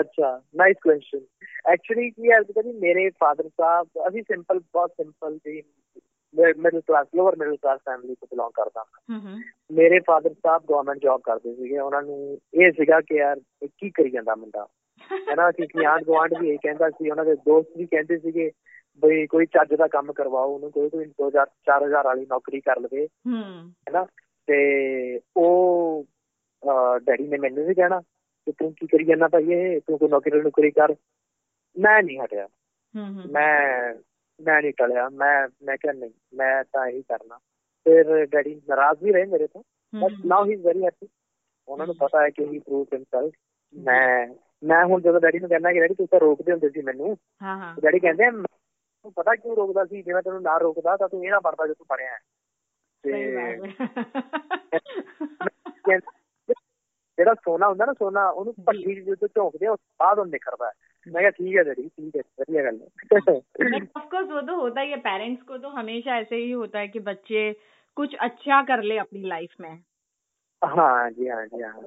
[0.00, 1.20] ਅੱਛਾ ਨਾਈਸ ਕੁਐਸਚਨ
[1.72, 5.62] ਐਕਚੁਅਲੀ ਕੀ ਹੈ ਕਿ ਮੇਰੇ ਫਾਦਰ ਸਾਹਿਬ ਅਸੀਂ ਸਿੰਪਲ ਬਹੁਤ ਸਿੰਪਲ ਜੀ
[6.34, 9.18] middle class lower middle class family ਤੋਂ ਬਿਲੋਂਗ ਕਰਦਾ ਹਾਂ।
[9.72, 13.40] ਮੇਰੇ ਫਾਦਰ ਸਾਹਿਬ ਗਵਰਨਮੈਂਟ ਜੌਬ ਕਰਦੇ ਸੀਗੇ ਉਹਨਾਂ ਨੂੰ ਇਹ ਸੀਗਾ ਕਿ ਯਾਰ
[13.78, 14.66] ਕੀ ਕਰੀ ਜਾਂਦਾ ਮੁੰਡਾ?
[15.30, 18.50] ਹੈਨਾ ਕਿਉਂਕਿ ਆਂਢ ਗਵਾਂਢ ਵੀ ਇਹ ਕਹਿੰਦਾ ਸੀ ਉਹਨਾਂ ਦੇ ਦੋਸਤ ਵੀ ਕਹਿੰਦੇ ਸੀਗੇ
[19.02, 23.06] ਬਈ ਕੋਈ ਚੱਜ ਦਾ ਕੰਮ ਕਰਵਾਓ ਉਹਨੂੰ ਕੋਈ ਕੋਈ 2000 4000 ਵਾਲੀ ਨੌਕਰੀ ਕਰ ਲਵੇ।
[23.06, 24.06] ਹੂੰ ਹੈਨਾ
[24.46, 26.04] ਤੇ ਉਹ
[26.98, 28.00] ਡੈਡੀ ਨੇ ਮੈਨੂੰ ਵੀ ਕਹਿਣਾ
[28.48, 29.80] ਕਿ ਤੂੰ ਕੀ ਕਰੀ ਜਾਂਦਾ ਭਾਈ ਇਹ?
[29.80, 30.94] ਤੂੰ ਕੋਈ ਨੌਕਰੀ ਨੌਕਰੀ ਕਰ।
[31.78, 32.48] ਮੈਂ ਨਹੀਂ ਹਟਿਆ।
[33.30, 33.94] ਮੈਂ
[34.40, 37.38] ਮੈਂ ਨਹੀਂ ਟਲਿਆ। ਮੈਂ ਮੈਂ ਕਿਹਾ ਨਹੀਂ ਮੈਂ ਤਾਂ ਇਹੀ ਕਰਨਾ।
[37.84, 39.62] ਫਿਰ ਡੈਡੀ ਨਾਰਾਜ਼ ਵੀ ਰਹੇ ਮੇਰੇ ਤੋਂ।
[40.00, 41.08] But now he. Is very happy
[41.68, 43.32] ਉਹਨਾਂ ਨੂੰ ਪਤਾ ਹੈ ਕਿ ਹੀ ਪ੍ਰੂਵ ਹਿਮਸੈਲਫ
[43.74, 44.28] ਮੈਂ
[44.64, 47.58] ਮੈਂ ਹੁਣ ਜਦੋਂ ਡੈਡੀ ਨੂੰ ਕਹਿੰਦਾ ਕਿ ਡੈਡੀ ਤੂੰ ਤਾਂ ਰੋਕਦੇ ਹੁੰਦੇ ਸੀ ਮੈਨੂੰ। ਹਾਂ
[47.58, 48.30] ਹਾਂ। ਡੈਡੀ ਕਹਿੰਦੇ
[49.02, 50.02] ਤੂੰ ਪਤਾ ਕਿਉਂ ਰੋਕਦਾ ਸੀ?
[50.02, 52.18] ਜਿਵੇਂ ਤੈਨੂੰ ਨਾ ਰੋਕਦਾ ਤਾਂ ਤੂੰ ਇਹ ਨਾ ਪੜਦਾ ਜੇ ਤੂੰ ਪੜਿਆ
[53.02, 53.36] ਤੇ
[57.17, 60.71] ਜਿਹੜਾ ਸੋਨਾ ਹੁੰਦਾ ਨਾ ਸੋਨਾ ਉਹਨੂੰ ਭੱਠੀ ਜਦੋਂ ਝੋਂਕਦੇ ਆ ਉਸ ਬਾਅਦ ਉਹ ਨਿਖਰਦਾ
[61.07, 64.91] मैं क्या ठीक है डैडी ठीक है बढ़िया गल है ऑफकोर्स वो तो होता ही
[64.91, 67.41] है पेरेंट्स को तो हमेशा ऐसे ही होता है कि बच्चे
[67.97, 69.73] कुछ अच्छा कर ले अपनी लाइफ में
[70.61, 71.83] हाँ जी हाँ जी हाँ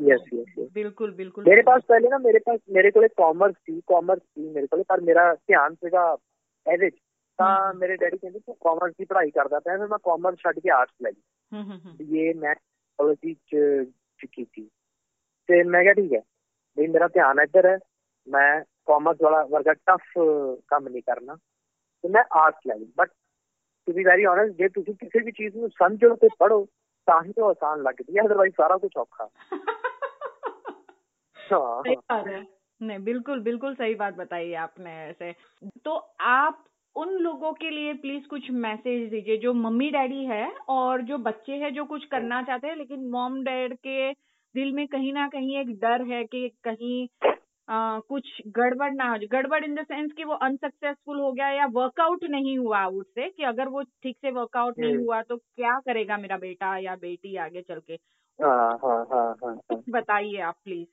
[0.00, 3.80] यस यस यस बिल्कुल बिल्कुल मेरे पास पहले ना मेरे पास मेरे को कॉमर्स थी
[3.86, 6.04] कॉमर्स थी मेरे को पर मेरा ध्यान ਸੀਗਾ
[6.66, 6.96] ਇਹਦੇ ਵਿੱਚ
[7.38, 10.70] ਤਾਂ ਮੇਰੇ ਡੈਡੀ ਕਹਿੰਦੇ ਤੂੰ ਕਾਮਰਸ ਦੀ ਪੜ੍ਹਾਈ ਕਰਦਾ ਪਿਆ ਫਿਰ ਮੈਂ ਕਾਮਰਸ ਛੱਡ ਕੇ
[10.70, 13.56] ਆਰਟਸ ਲੈ ਗਈ ਇਹ ਮੈਂ ਕਾਲਜ ਚ
[14.18, 14.68] ਚੁੱਕੀ ਸੀ
[15.48, 16.20] ਤੇ ਮੈਂ ਕਿਹਾ ਠੀਕ ਹੈ
[16.76, 17.78] ਵੀ ਮੇਰਾ ਧਿਆਨ ਇੱਧਰ ਹੈ
[18.28, 20.12] ਮੈਂ ਕਾਮਰਸ ਵਾਲਾ ਵਰਗਾ ਟਫ
[20.68, 21.36] ਕੰਮ ਨਹੀਂ ਕਰਨਾ
[22.04, 23.10] ਤੇ ਮੈਂ ਆਰਟਸ ਲੈ ਲਈ but
[23.86, 26.66] to be very honest ਜੇ ਤੁਸੀਂ ਕਿਸੇ ਵੀ ਚੀਜ਼ ਨੂੰ ਸਮਝੋ ਤੇ ਪੜੋ
[27.06, 29.24] ਤਾਂ ਹੀ तो आसान लगती है अदरवाइज सारा कुछ औखा
[31.36, 32.38] सही बात है
[32.80, 35.32] नहीं बिल्कुल बिल्कुल सही बात बताई आपने ऐसे
[35.84, 35.96] तो
[36.28, 36.64] आप
[36.95, 41.51] उन लोगों के लिए प्लीज़ कुछ मैसेज दीजिए जो मम्मी डैडी है और जो बच्चे
[41.53, 44.11] हैं जो कुछ करना चाहते हैं लेकिन मॉम डैड के
[44.55, 47.07] दिल में कहीं ना कहीं एक डर है कि कहीं
[47.69, 51.49] आ, कुछ गड़बड़ ना हो जाए। गड़बड़ इन द सेंस कि वो अनसक्सेसफुल हो गया
[51.49, 55.79] या वर्कआउट नहीं हुआ उससे कि अगर वो ठीक से वर्कआउट नहीं। हुआ तो क्या
[55.79, 57.93] करेगा मेरा बेटा या बेटी आगे चल के?
[58.39, 59.35] हाँ हाँ हाँ
[59.89, 60.87] बताइए आप प्लीज़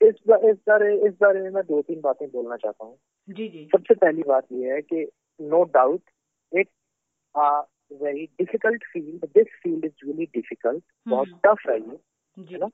[0.00, 2.96] इस इस बारे इस बारे में मैं दो तीन बातें बोलना चाहता हूँ।
[3.29, 5.07] जी जी सबसे पहली बात यह है कि
[5.39, 6.01] no doubt
[6.51, 6.67] it
[8.01, 11.97] very difficult field this field is really difficult बहुत हम्म। टफ है ये
[12.37, 12.69] जी है ना?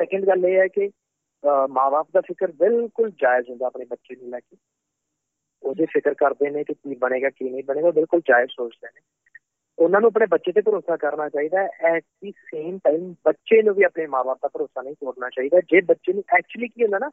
[0.00, 0.90] ਸੈਕੰਡ ਗੱਲ ਇਹ ਹੈ ਕਿ
[1.70, 4.56] ਮਾਪੇ ਦਾ ਫਿਕਰ ਬਿਲਕੁਲ ਜਾਇਜ਼ ਹੁੰਦਾ ਆਪਣੇ ਬੱਚੇ ਨੂੰ ਲੈ ਕੇ
[5.62, 9.00] ਉਹਦੇ ਫਿਕਰ ਕਰਦੇ ਨੇ ਕਿ ਕੀ ਬਣੇਗਾ ਕੀ ਨਹੀਂ ਬਣੇਗਾ ਉਹ ਬਿਲਕੁਲ ਜਾਇਜ਼ ਸੋਚਦੇ ਨੇ
[9.78, 13.74] ਉਹਨਾਂ ਨੂੰ ਆਪਣੇ ਬੱਚੇ ਤੇ ਭਰੋਸਾ ਕਰਨਾ ਚਾਹੀਦਾ ਹੈ ਐਟ ਦੀ ਸੇਮ ਟਾਈਮ ਬੱਚੇ ਨੂੰ
[13.74, 17.10] ਵੀ ਆਪਣੇ ਮਾਪੇ ਦਾ ਭਰੋਸਾ ਨਹੀਂ ਤੋੜਨਾ ਚਾਹੀਦਾ ਜੇ ਬੱਚੇ ਨੂੰ ਐਕਚੁਅਲੀ ਕੀ ਹੁੰਦਾ ਨਾ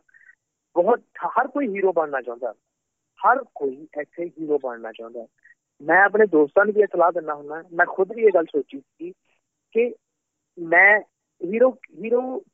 [0.76, 2.52] ਬਹੁਤ, ਹਰ ਕੋਈ ਹੀਰੋ ਬਣਨਾ ਚਾਹੁੰਦਾ
[3.20, 5.26] ਹਰ ਕੋਈ ਇੱਥੇ ਹੀਰੋ ਬਣਨਾ ਚਾਹੁੰਦਾ
[5.80, 8.80] ਮੈਂ ਆਪਣੇ ਦੋਸਤਾਂ ਨੂੰ ਵੀ ਇਹ ਸਲਾਹ ਦਿੰਦਾ ਹੁੰਦਾ ਮੈਂ ਖੁਦ ਵੀ ਇਹ ਗੱਲ ਸੋਚੀ
[8.80, 9.12] ਸੀ
[9.74, 9.94] ਕਿ
[10.59, 11.00] ਮੈਂ
[11.40, 11.70] ਹੀਰੋ
[12.04, 12.20] ਹੀਰੋ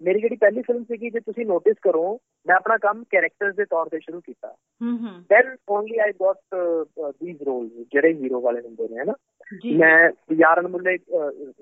[0.00, 3.88] ਮੇਰੀ ਜਿਹੜੀ ਪਹਿਲੀ ਫਿਲਮ ਸੀਗੀ, ਜੇ ਤੁਸੀਂ ਨੋਟਿਸ ਕਰੋ ਮੈਂ ਆਪਣਾ ਕੰਮ ਕੈਰੈਕਟਰਸ ਦੇ ਤੌਰ
[3.88, 4.54] ਤੇ ਸ਼ੁਰੂ ਕੀਤਾ
[5.30, 6.36] then only I got
[7.10, 9.12] these roles ਜਿਹੜੇ ਹੀਰੋ ਵਾਲੇ ਹੁੰਦੇ ਨੇ ਹਨਾ
[9.76, 10.96] ਮੈਂ ਯਾਰਨ ਮੁੱਲੇ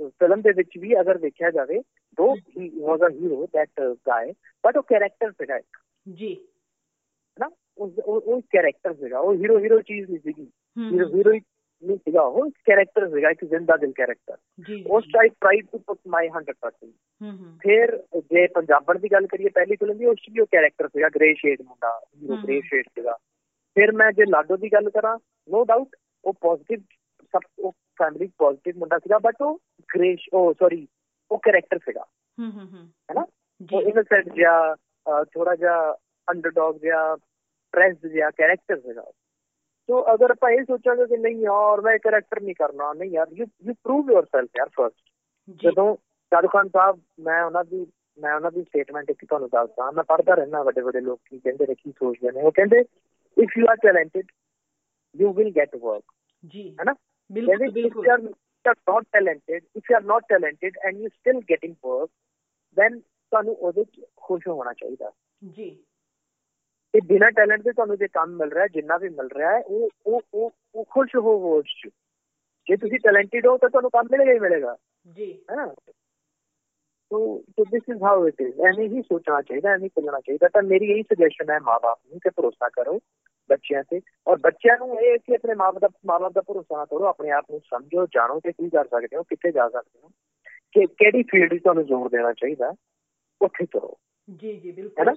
[0.01, 1.81] ਫਿਲਮ ਦੇ ਵਿੱਚ ਵੀ ਅਗਰ ਦੇਖਿਆ ਜਾਵੇ
[2.19, 4.33] though he was a hero that guy
[4.65, 5.79] but ਉਹ ਕੈਰੈਕਟਰ ਸੀਗਾ ਇੱਕ
[6.13, 6.35] ਜੀ
[7.39, 10.51] ਹਨਾ ਉਹ ਉਹ ਕੈਰੈਕਟਰ ਸੀਗਾ ਉਹ ਹੀਰੋ ਹੀਰੋ ਚੀਜ਼ ਨਹੀਂ ਸੀਗੀ
[10.93, 11.33] ਹੀਰੋ ਹੀਰੋ
[11.83, 14.37] ਨਹੀਂ ਸੀਗਾ ਉਹ ਕੈਰੈਕਟਰ ਸੀਗਾ ਇੱਕ ਜ਼ਿੰਦਾ ਦਿਲ ਕੈਰੈਕਟਰ
[14.69, 16.89] ਜੀ ਉਸ type try to put my 100%
[17.23, 20.89] ਹੂੰ ਹੂੰ। ਫਿਰ ਜੇ ਪੰਜਾਬਣ ਦੀ ਗੱਲ ਕਰੀਏ ਪਹਿਲੀ ਫਿਲਮ ਦੀ ਉਸ ਵੀ ਉਹ ਕੈਰੈਕਟਰ
[20.89, 23.13] ਸੀਗਾ ਗ੍ਰੇ ਸ਼ੇਡ ਮੁੰਡਾ ਹਮ। ਗ੍ਰੇ ਸ਼ੇਡ ਸੀਗਾ।
[23.77, 26.81] ਫਿਰ ਮੈਂ ਜੇ ਲਾਡੋ ਦੀ ਗੱਲ ਕਰਾਂ ਨੋ ਡਾਊਟ ਉਹ ਪੋਜ਼ਿਟਿਵ
[27.23, 29.59] ਸਭ ਉਹ ਫੈਮਿਲੀ ਪੋਜ਼ਿਟਿਵ ਮੁੰਡਾ ਸੀਗਾ ਬਟ ਉਹ
[29.97, 30.89] ਗ੍ਰੇ ਉਹ ਸੌਰੀ
[31.31, 32.05] ਉਹ ਕੈਰੈਕਟਰ ਸੀਗਾ।
[32.39, 33.27] ਹੂੰ ਹੂੰ ਹੂੰ। ਹੈਨਾ?
[33.73, 34.75] ਉਹ ਇਨੋਸੈਂਟ ਜਿਹਾ
[35.25, 35.93] ਥੋੜਾ ਜਿਹਾ
[36.29, 37.17] ਅੰਡਰਡੌਗ ਜਿਹਾ
[37.73, 39.03] ਪ੍ਰੈਸਡ ਜਿਹਾ ਕੈਰੈਕਟਰ ਸੀਗਾ
[39.89, 43.47] तो अगर आप यही सोचोगे कि नहीं और मैं करेक्टर नहीं करना नहीं यार ਯੂ
[43.67, 44.97] ਯੂ ਪ੍ਰੂਵ yourself ਯਾਰ ਫਰਸਟ
[45.65, 45.97] ਜਦੋਂ
[46.33, 47.87] ਸ਼ਾਹਰੁਖ ਖਾਨ ਸਾਹਿਬ ਮੈਂ ਉਹਨਾਂ ਦੀ
[48.19, 51.67] ਮੈਂ ਉਹਨਾਂ ਦੀ ਸਟੇਟਮੈਂਟ ਇੱਕ ਤੁਹਾਨੂੰ ਦੱਸਦਾ ਮੈਂ ਪੜ੍ਹਦਾ ਰਹਿਣਾ ਵੱਡੇ ਵੱਡੇ ਲੋਕ ਕੀ ਕਹਿੰਦੇ
[51.67, 52.81] ਨੇ ਕੀ ਸੋਚਦੇ ਨੇ ਉਹ ਕਹਿੰਦੇ
[53.37, 54.27] if you are talented
[55.17, 56.05] you will get work
[56.47, 56.95] ਜੀ। ਹੈਨਾ?
[57.33, 58.29] ਬਿਲਕੁਲ ਬਿਲਕੁਲ ਯਾਰ you
[58.69, 62.11] are not talented if you are not talented and you still getting work
[62.77, 63.85] then ਤੁਹਾਨੂੰ ਉਹਦੇ
[64.17, 65.13] ਖੁਸ਼ ਹੋਣਾ ਚਾਹੀਦਾ।
[65.55, 65.85] ਜੀ।
[66.93, 69.89] ਤੇ ਬਿਨਾਂ ਟੈਲੈਂਟ ਦੇ ਤੁਹਾਨੂੰ ਜੇ ਕੰਮ ਮਿਲ ਰਿਹਾ ਜਿੰਨਾ ਵੀ ਮਿਲ ਰਿਹਾ ਹੈ ਉਹ
[70.07, 71.89] ਉਹ ਉਹ ਉਹ ਖੁਸ਼ ਹੋਵੋ ਉਸ ਚ।
[72.69, 74.77] ਜੇ ਤੁਸੀਂ ਟੈਲੈਂਟਡ ਹੋ ਤਾਂ ਤੁਹਾਨੂੰ ਕੰਮ ਮਿਲੇਗਾ ਹੀ ਮਿਲੇਗਾ।
[75.15, 75.75] ਜੀ। ਹੈ ਨਾ
[77.11, 80.63] so so this is how it is ਐਵੇਂ ਹੀ ਸੋਚਣਾ ਚਾਹੀਦਾ ਐਵੇਂ ਚੱਲਣਾ ਚਾਹੀਦਾ। ਤਾਂ
[80.63, 83.01] ਮੇਰੀ ਇਹੀ ਸੁਜੈਸ਼ਨ ਹੈ ਮਾਪੇ ਨੂੰ ਕਿ ਭਰੋਸਾ ਕਰੋ
[83.51, 87.05] ਬੱਚਿਆਂ ਤੇ। ਔਰ ਬੱਚਿਆਂ ਨੂੰ ਇਹ ਕਿ ਆਪਣੇ ਮਾਪੇ ਦਾ ਮਾਪੇ ਦਾ ਭਰੋਸਾ ਨਾ ਤੋੜੋ
[87.05, 90.09] ਆਪਣੇ ਆਪ ਨੂੰ ਸਮਝੋ ਜਾਣੋ ਕਿ ਕੀ ਕਰ ਸਕਦੇ ਹੋ ਕਿੱਥੇ ਜਾ ਸਕਦੇ ਹੋ।
[90.73, 92.75] ਕਿ ਕਿਹੜੀ ਫੀਲਡ 'ਚ ਤੁਹਾਨੂੰ ਜ਼ੋਰ ਦੇਣਾ ਚਾਹੀਦਾ
[93.43, 93.97] ਉੱਥੇ ਕਰੋ।
[94.37, 95.15] ਜੀ ਜੀ ਬਿਲਕੁਲ।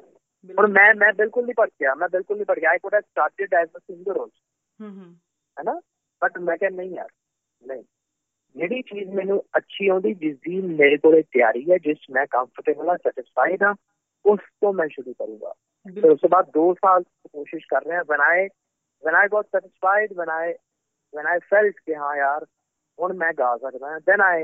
[0.49, 3.01] और मैं मैं बिल्कुल नहीं पढ़ गया मैं बिल्कुल नहीं पढ़ गया I could have
[3.01, 4.89] started as a singer also
[5.57, 5.79] है ਨਾ
[6.21, 7.09] ਬਟ ਮੈਂ ਕਿਹਾ ਨਹੀਂ ਯਾਰ
[7.61, 7.83] ਨਹੀਂ।
[8.55, 12.97] ਜਿਹੜੀ ਚੀਜ਼ ਮੈਨੂੰ ਅੱਛੀ ਆਉਂਦੀ ਜਿਸ ਦੀ ਮੇਰੇ ਕੋਲੇ ਤਿਆਰੀ ਹੈ ਜਿਸ ਮੈਂ ਕੰਫਰਟੇਬਲ ਹਾਂ
[12.97, 13.73] ਸੈਟੀਸਫਾਈਡ ਹਾਂ
[14.25, 15.53] ਉਸ ਤੋਂ ਮੈਂ ਸ਼ੁਰੂ ਕਰੂੰਗਾ।
[15.85, 18.47] ਫਿਰ ਉਸ ਤੋਂ ਬਾਅਦ 2 ਸਾਲ ਕੋਸ਼ਿਸ਼ ਕਰ ਰਹੇ ਹਾਂ when I
[19.03, 20.53] when I got satisfied when I
[21.13, 22.45] when I felt ਕਿ ਹਾਂ ਯਾਰ
[22.99, 24.43] ਹੁਣ ਮੈਂ ਗਾ ਸਕਦਾ ਦੈਨ ਆਈ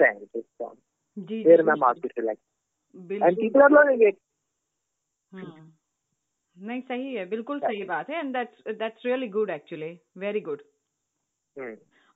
[0.00, 2.34] ਸੈਂਗ ਦਿਸ ਸੌਂਗ ਜੀ ਫਿਰ ਮੈਂ ਮਾਰਕੀਟ ਚ ਲੈ
[2.96, 4.16] ਬਿਲਕੁਲ। And people are learning it
[5.32, 10.62] नहीं सही है बिल्कुल सही बात है and that's that's really good actually very good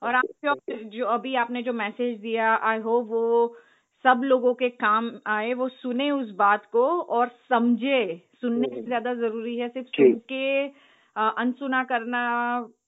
[0.01, 3.57] और आप जो, जो अभी आपने जो मैसेज दिया आई होप वो
[4.05, 8.85] सब लोगों के काम आए वो सुने उस बात को और समझे। सुनने से हम्म।
[8.85, 10.67] ज़्यादा ज़रूरी है सिर्फ़। सुन के
[11.15, 12.23] अनसुना करना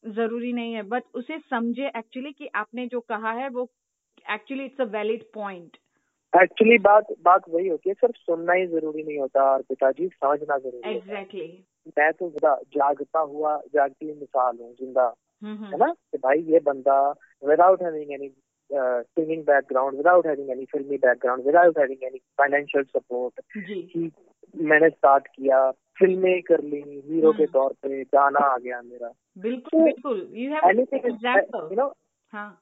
[0.08, 3.70] ज़रूरी नहीं है बट उसे समझे एक्चुअली कि आपने जो कहा है वो
[4.32, 5.78] actually it's a valid point
[6.36, 10.58] actually बात बात वही होती है सिर्फ़ सुनना ही ज़रूरी नहीं होता और पिताजी समझना
[10.58, 11.66] ज़रूरी है। एग्जैक्टली
[11.98, 12.30] मैं तो
[12.76, 15.92] जागता हुआ जागती मिसाल हूँ ज़िंदा। है हम्म। ना?
[16.12, 16.98] कि भाई ये बंदा
[17.44, 18.30] without having any
[18.70, 24.12] singing background without having any filmy background without having any financial support जी।
[24.56, 29.12] मैंने स्टार्ट किया फ़िल्में कर ली हीरो के हम्म। तौर पे गाना आ गया मेरा।
[29.38, 31.94] बिल्कुल बिल्कुल। You have anything you know
[32.34, 32.62] हाँ।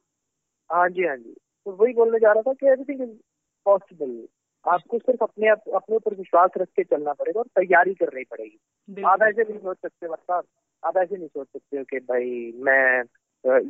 [0.70, 3.18] हाँ जी हाँ जी। तो वही बोलने जा रहा था कि एवरीथिंग
[3.66, 4.28] पॉसिबल
[4.66, 9.04] आपको सिर्फ़ अपने आप अपने ऊपर विश्वास रख के चलना पड़ेगा और तैयारी करनी पड़ेगी।
[9.04, 10.44] आप ऐसे नहीं सोच सकते मतलब
[10.84, 13.04] आप ऐसे नहीं सोच सकते हो कि भाई मैं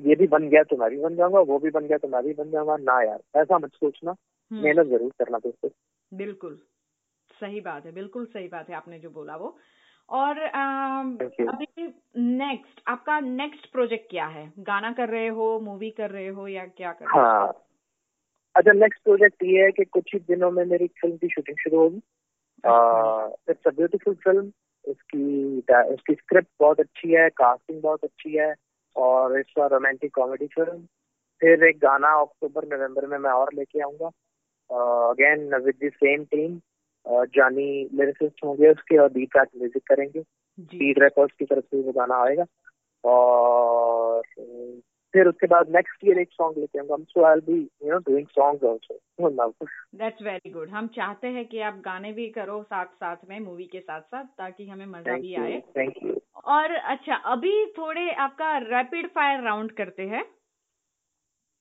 [0.08, 2.24] ये भी बन गया तो मैं भी बन जाऊँगा वो भी बन गया तो मैं
[2.24, 4.16] भी बन जाऊँगा। ना यार ऐसा मत सोचना।
[4.52, 5.70] हम्म। मेहनत ज़रूर करना दोस्तों
[6.12, 6.60] बिल्कुल।
[7.42, 9.58] सही बात है बिल्कुल सही बात है आपने जो बोला वो।
[10.10, 10.40] और.
[10.40, 14.52] अभी नेक्स्ट आपका नेक्स्ट प्रोजेक्ट क्या है?
[14.60, 17.26] गाना कर रहे हो मूवी कर रहे हो या क्या कर रहे हो?
[17.26, 17.54] हाँ।
[18.56, 21.78] अच्छा नेक्स्ट प्रोजेक्ट ये है कि कुछ ही दिनों में मेरी फ़िल्म की शूटिंग शुरू
[21.80, 21.98] होगी।
[23.52, 24.52] इट्स अ ब्यूटीफुल फ़िल्म
[24.88, 25.58] इसकी
[25.94, 28.54] इसकी स्क्रिप्ट बहुत अच्छी है कास्टिंग बहुत अच्छी है
[28.96, 30.78] और it's a romantic comedy film
[31.42, 34.08] फिर एक गाना अक्टूबर नवंबर में मैं और लेके आऊँगा।
[35.10, 36.60] Again with the same team
[37.36, 41.92] Jaani lyricist होंगे उसके और बी ट्रैक म्यूज़िक करेंगे। स्पीड रिकॉर्ड्स की तरफ़ से वो
[41.92, 42.46] गाना आएगा।
[43.04, 44.22] और
[45.14, 48.28] फिर उसके बाद नेक्स्ट ईयर एक सॉन्ग लेके आऊँगा। So I be you know doing
[48.28, 49.30] songs also
[49.96, 53.66] that's very good हम चाहते हैं कि आप गाने भी करो साथ साथ में मूवी
[53.66, 58.58] के साथ साथ ताकि हमें मज़ा भी आए। थैंक यू और अच्छा अभी थोड़े आपका
[58.58, 60.26] रैपिड फायर राउंड करते हैं।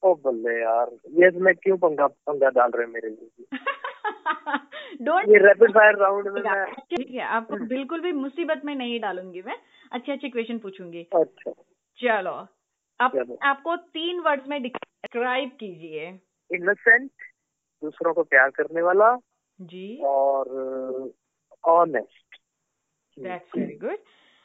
[0.03, 3.47] ओ बल्ले यार ये मैं क्यों पंगा पंगा डाल रहे हैं मेरे लिए?
[5.03, 9.01] डोंट ये रैपिड फायर राउंड में मैं ठीक है आपको बिल्कुल भी मुसीबत में नहीं
[9.01, 9.57] डालूँगी मैं।
[9.93, 11.53] अच्छे अच्छे क्वेश्चन पूछूँगी। अच्छा।
[11.99, 12.35] चलो।
[13.03, 16.07] आप आपको तीन वर्ड्स में डिस्क्राइब कीजिए।
[16.51, 17.11] इनोसेंट
[17.83, 19.17] दूसरों को प्यार करने वाला
[19.61, 20.51] जी। और
[21.65, 22.37] ऑनेस्ट
[23.19, 23.99] दैट्स वेरी गुड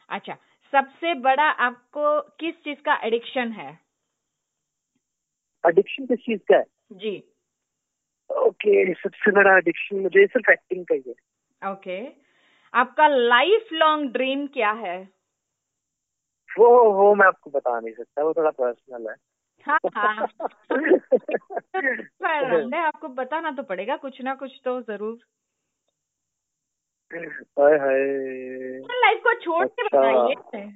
[0.10, 0.38] अच्छा
[0.74, 3.80] सबसे बड़ा आपको किस चीज़ का एडिक्शन है?
[5.68, 6.66] एडिक्शन किस चीज़ का है?
[6.92, 7.18] जी।
[8.30, 12.14] ओके okay, सबसे बड़ा एडिक्शन मुझे सिर्फ़ एक्टिंग का ही है। Okay okay.
[12.74, 15.17] आपका लाइफ लॉन्ग ड्रीम क्या है?
[16.58, 19.16] वो वो मैं आपको बता नहीं सकता वो थोड़ा पर्सनल है।
[19.64, 20.28] हाँ हाँ।
[22.76, 25.18] आपको बताना तो पड़ेगा कुछ ना कुछ तो ज़रूर।
[27.60, 30.72] हाय हाय। लाइफ को छोड़ के अच्छा। बताइए।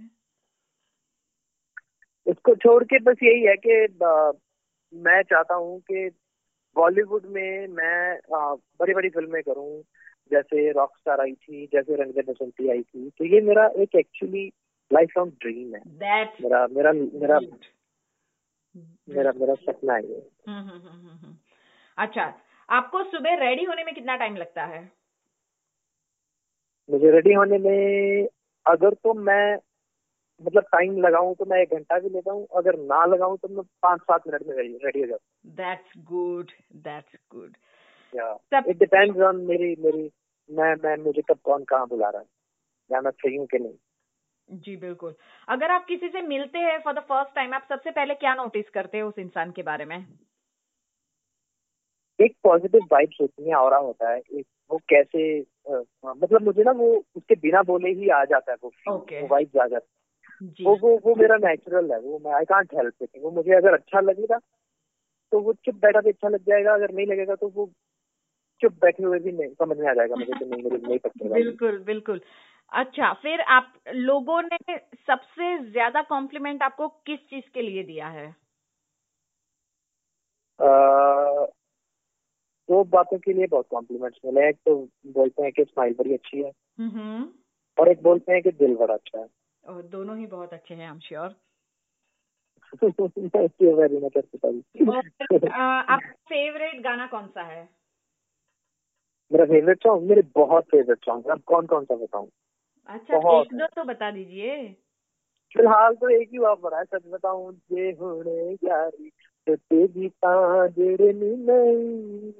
[2.27, 3.87] इसको छोड़ के बस यही है कि
[4.97, 6.11] मैं चाहता हूँ कि
[6.75, 8.19] बॉलीवुड में मैं
[8.79, 9.83] बड़ी बड़ी फ़िल्में करूँ
[10.31, 13.89] जैसे रॉक स्टार आई थी जैसे रंग दे बसंती आई थी। तो ये मेरा एक
[13.95, 14.51] एक्चुअली
[14.93, 15.81] लाइफ लॉन्ग ड्रीम है।
[16.41, 17.39] मेरा मेरा मेरा
[19.09, 21.35] मेरा मेरा सपना है ये। हम्म, हम्म, हम्म।
[21.97, 22.33] अच्छा
[22.69, 24.91] आपको सुबह रेडी होने में कितना टाइम लगता है?
[26.89, 28.27] मुझे रेडी होने में
[28.67, 29.57] अगर तो मैं
[30.41, 33.63] मतलब टाइम लगाऊँ तो मैं एक घंटा भी लेता हूँ अगर ना लगाऊँ तो मैं
[33.83, 37.57] पाँच सात मिनट में रेडी हो जाता that's good that's good
[38.67, 40.11] it depends on मेरी मेरी
[40.51, 42.27] मैं मैं मुझे कब कौन कहाँ बुला रहा है
[42.91, 43.75] या मैं सही हूँ कि नहीं।
[44.49, 45.13] जी बिल्कुल।
[45.47, 48.69] अगर आप किसी से मिलते हैं फॉर द फ़र्स्ट टाइम आप सबसे पहले क्या नोटिस
[48.69, 50.05] करते हैं उस इंसान के बारे में?
[52.19, 55.39] एक पॉजिटिव वाइब्स होती है और होता है एक वो कैसे
[56.05, 59.21] मतलब मुझे ना वो उसके बिना बोले ही आ जाता है वो Okay.
[59.21, 59.87] वो वाइब्स आ जाता
[60.45, 63.55] है। वो वो वो मेरा नेचुरल है वो मैं आई कांट हेल्प इट वो मुझे
[63.55, 64.37] अगर अच्छा लगेगा
[65.31, 67.71] तो वो चुप बैठा भी अच्छा लग जाएगा अगर नहीं लगेगा तो वो
[68.61, 71.43] चुप बैठे हुए भी नहीं समझ में आ जाएगा मुझे कि नहीं मुझे नहीं ये।
[71.43, 72.21] बिल्कुल बिल्कुल।
[72.71, 78.35] अच्छा फिर आप लोगों ने सबसे ज़्यादा कॉम्प्लीमेंट आपको किस चीज़ के लिए दिया है?
[82.69, 84.75] दो बातों के लिए बहुत कॉम्प्लीमेंट्स मिले। एक तो
[85.07, 87.27] बोलते हैं कि स्माइल बड़ी अच्छी है। हम्म
[87.77, 89.27] और एक बोलते हैं कि दिल बड़ा अच्छा है।
[89.63, 91.35] और दोनों ही बहुत अच्छे हैं आई एम श्योर
[95.91, 95.97] आपका
[96.29, 97.69] फेवरेट गाना कौन सा है?
[99.31, 102.29] मेरा फेवरेट सॉन्ग मेरे बहुत फेवरेट सॉन्ग अब कौन कौन सा बताऊँ?
[102.87, 104.75] अच्छा एक दो तो बता दीजिए।
[105.57, 109.11] फ़िलहाल तो एक ही बात है सच बताऊँ जे होने यारी
[109.47, 112.31] तो तेरी तांजड़ नी नहीं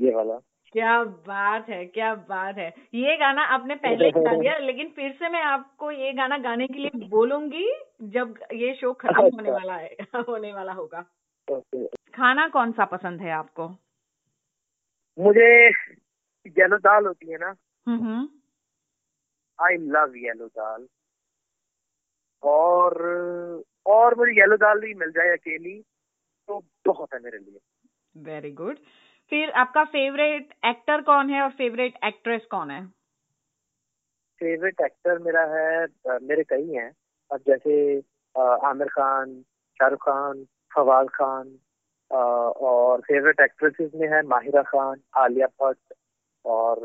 [0.06, 0.40] ये वाला।
[0.72, 5.30] क्या बात है क्या बात है। ये गाना आपने पहले गा दिया लेकिन फिर से
[5.30, 9.74] मैं आपको ये गाना गाने के लिए बोलूँगी जब ये शो खत्म होने अच्छा। वाला
[9.74, 11.06] है होने वाला होगा।
[12.13, 13.76] खाना कौन सा पसंद है आपको?
[15.17, 15.51] मुझे
[16.45, 17.49] येलो दाल होती है ना।
[19.60, 20.88] I love yellow dal.
[22.43, 22.97] और
[23.86, 25.82] और मुझे येलो दाल भी मिल जाए अकेली
[26.49, 27.60] तो बहुत है मेरे लिए।
[28.15, 28.77] वेरी गुड
[29.32, 32.86] फिर आपका फेवरेट एक्टर कौन है और फेवरेट एक्ट्रेस कौन है?
[34.41, 35.86] फेवरेट एक्टर मेरा है
[36.21, 36.91] मेरे कई हैं।
[37.32, 37.97] अब जैसे
[38.67, 39.41] आमिर खान
[39.80, 41.58] शाहरुख खान फवाद खान
[42.12, 45.93] और फेवरेट एक्ट्रेसेस में है माहिरा खान आलिया भट्ट
[46.46, 46.78] और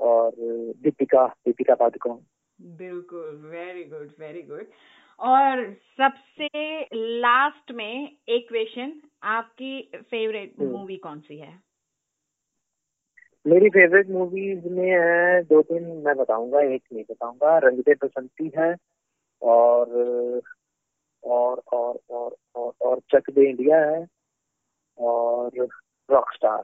[0.00, 0.32] और
[0.76, 2.16] दीपिका दीपिका पादुकोण।
[2.60, 4.66] बिल्कुल वेरी गुड वेरी गुड
[5.18, 6.48] और सबसे
[6.94, 8.92] लास्ट में एक क्वेश्चन
[9.22, 11.60] आपकी फेवरेट हम्म। मूवी कौन सी है?
[13.46, 18.52] मेरी फेवरेट मूवीज़ में है दो तीन मैं बताऊँगा एक नहीं बताऊँगा। रंग दे बसंती
[18.58, 18.76] है
[19.42, 19.88] और
[21.24, 24.06] और और और और, और चक दे इंडिया है।
[24.98, 25.50] और
[26.10, 26.62] rock star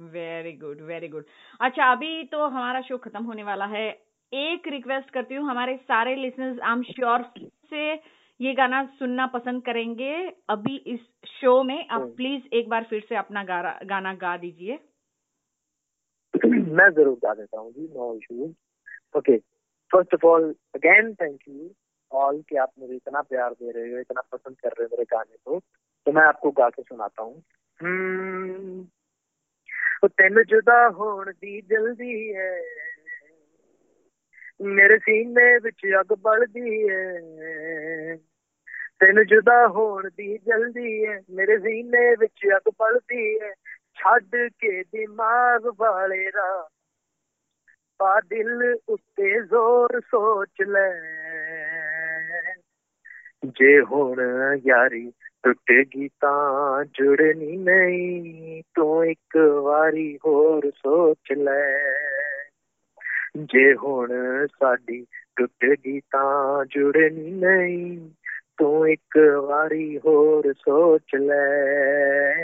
[0.00, 1.24] very good very good
[1.60, 6.14] अच्छा अभी तो हमारा शो खत्म होने वाला है। एक रिक्वेस्ट करती हूँ हमारे सारे
[6.16, 7.22] लिसनर्स आई एम श्योर
[7.70, 7.94] से
[8.40, 13.04] ये गाना सुनना पसंद करेंगे। अभी इस शो में आप हम्म। प्लीज़ एक बार फिर
[13.08, 14.78] से अपना गारा- गाना गा दीजिए।
[16.46, 18.54] मैं ज़रूर गा देता हूँ जी no issues
[19.16, 19.38] okay
[19.92, 21.70] first of all again thank you
[22.12, 25.04] all कि आप मुझे इतना प्यार दे रहे हो इतना पसंद कर रहे हो मेरे
[25.04, 25.60] गाने को।
[26.06, 27.42] तो मैं आपको गा के सुनाता हूँ।
[30.04, 32.60] ਉਹ ਤੈਨੂੰ ਜੁਦਾ ਹੋਣ ਦੀ ਜਲਦੀ ਐ।
[34.62, 37.18] ਮੇਰੇ ਸੀਨੇ ਵਿੱਚ ਅੱਗ ਬਲਦੀ ਐ।
[38.98, 43.52] ਤੈਨੂੰ ਜੁਦਾ ਹੋਣ ਦੀ ਜਲਦੀ ਐ। ਮੇਰੇ ਸੀਨੇ ਵਿੱਚ ਅੱਗ ਬਲਦੀ ਐ।
[43.94, 46.68] ਛੱਡ ਕੇ ਦਿਮਾਗ ਵਾਲੇ ਰਾ।
[47.98, 50.92] ਪਾ ਦਿਲ ਉੱਤੇ ਜ਼ੋਰ ਸੋਚ ਲੈ।
[53.44, 54.20] ਜੇ ਹੁਣ
[54.66, 61.78] ਯਾਰੀ ਟੁੱਟੇਗੀ ਤਾਂ ਜੁੜਨੀ ਨਹੀਂ, ਤੂੰ ਇੱਕ ਵਾਰੀ ਹੋਰ ਸੋਚ ਲੈ।
[63.36, 64.12] ਜੇ ਹੁਣ
[64.46, 68.10] ਸਾਡੀ ਟੁੱਟੇਗੀ ਤਾਂ ਜੁੜਨੀ ਨਹੀਂ,
[68.58, 72.34] ਤੂੰ ਇੱਕ ਵਾਰੀ ਹੋਰ ਸੋਚ ਲੈ।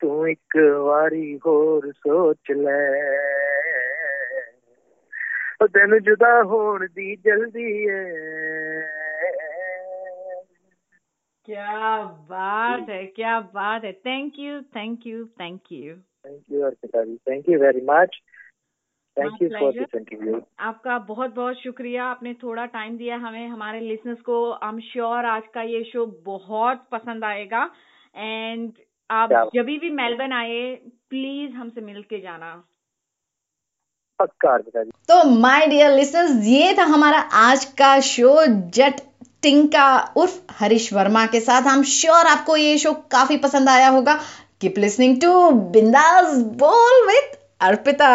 [0.00, 3.18] ਤੂੰ ਇੱਕ ਵਾਰੀ ਹੋਰ ਸੋਚ ਲੈ।
[5.60, 8.00] ਉਹ ਤੈਨੂੰ ਜੁਦਾ ਹੋਣ ਦੀ ਜਲਦੀ ਏ।
[11.48, 17.04] क्या बात है क्या बात है। Thank you thank you thank you thank you Arpita
[17.04, 17.16] ji.
[17.28, 18.18] Thank you very much
[19.16, 23.80] thank you for this interview आपका बहुत बहुत शुक्रिया। आपने थोड़ा टाइम दिया हमें हमारे
[23.80, 27.64] लिसनर्स को। आई एम श्योर आज का ये शो बहुत पसंद आएगा।
[28.14, 28.72] एंड
[29.10, 30.74] आप जब भी मेलबर्न आए
[31.10, 32.54] प्लीज़ हमसे मिल के जाना।
[34.18, 38.34] पक्का तो माय डियर लिसनर्स ये था हमारा आज का शो
[38.76, 39.06] जट
[39.42, 44.20] टिंका उर्फ़ हरीश वर्मा के साथ। हम श्योर आपको ये शो काफ़ी पसंद आया होगा।
[44.60, 48.14] कीप लिसनिंग टू बिंदास बोल विथ अर्पिता।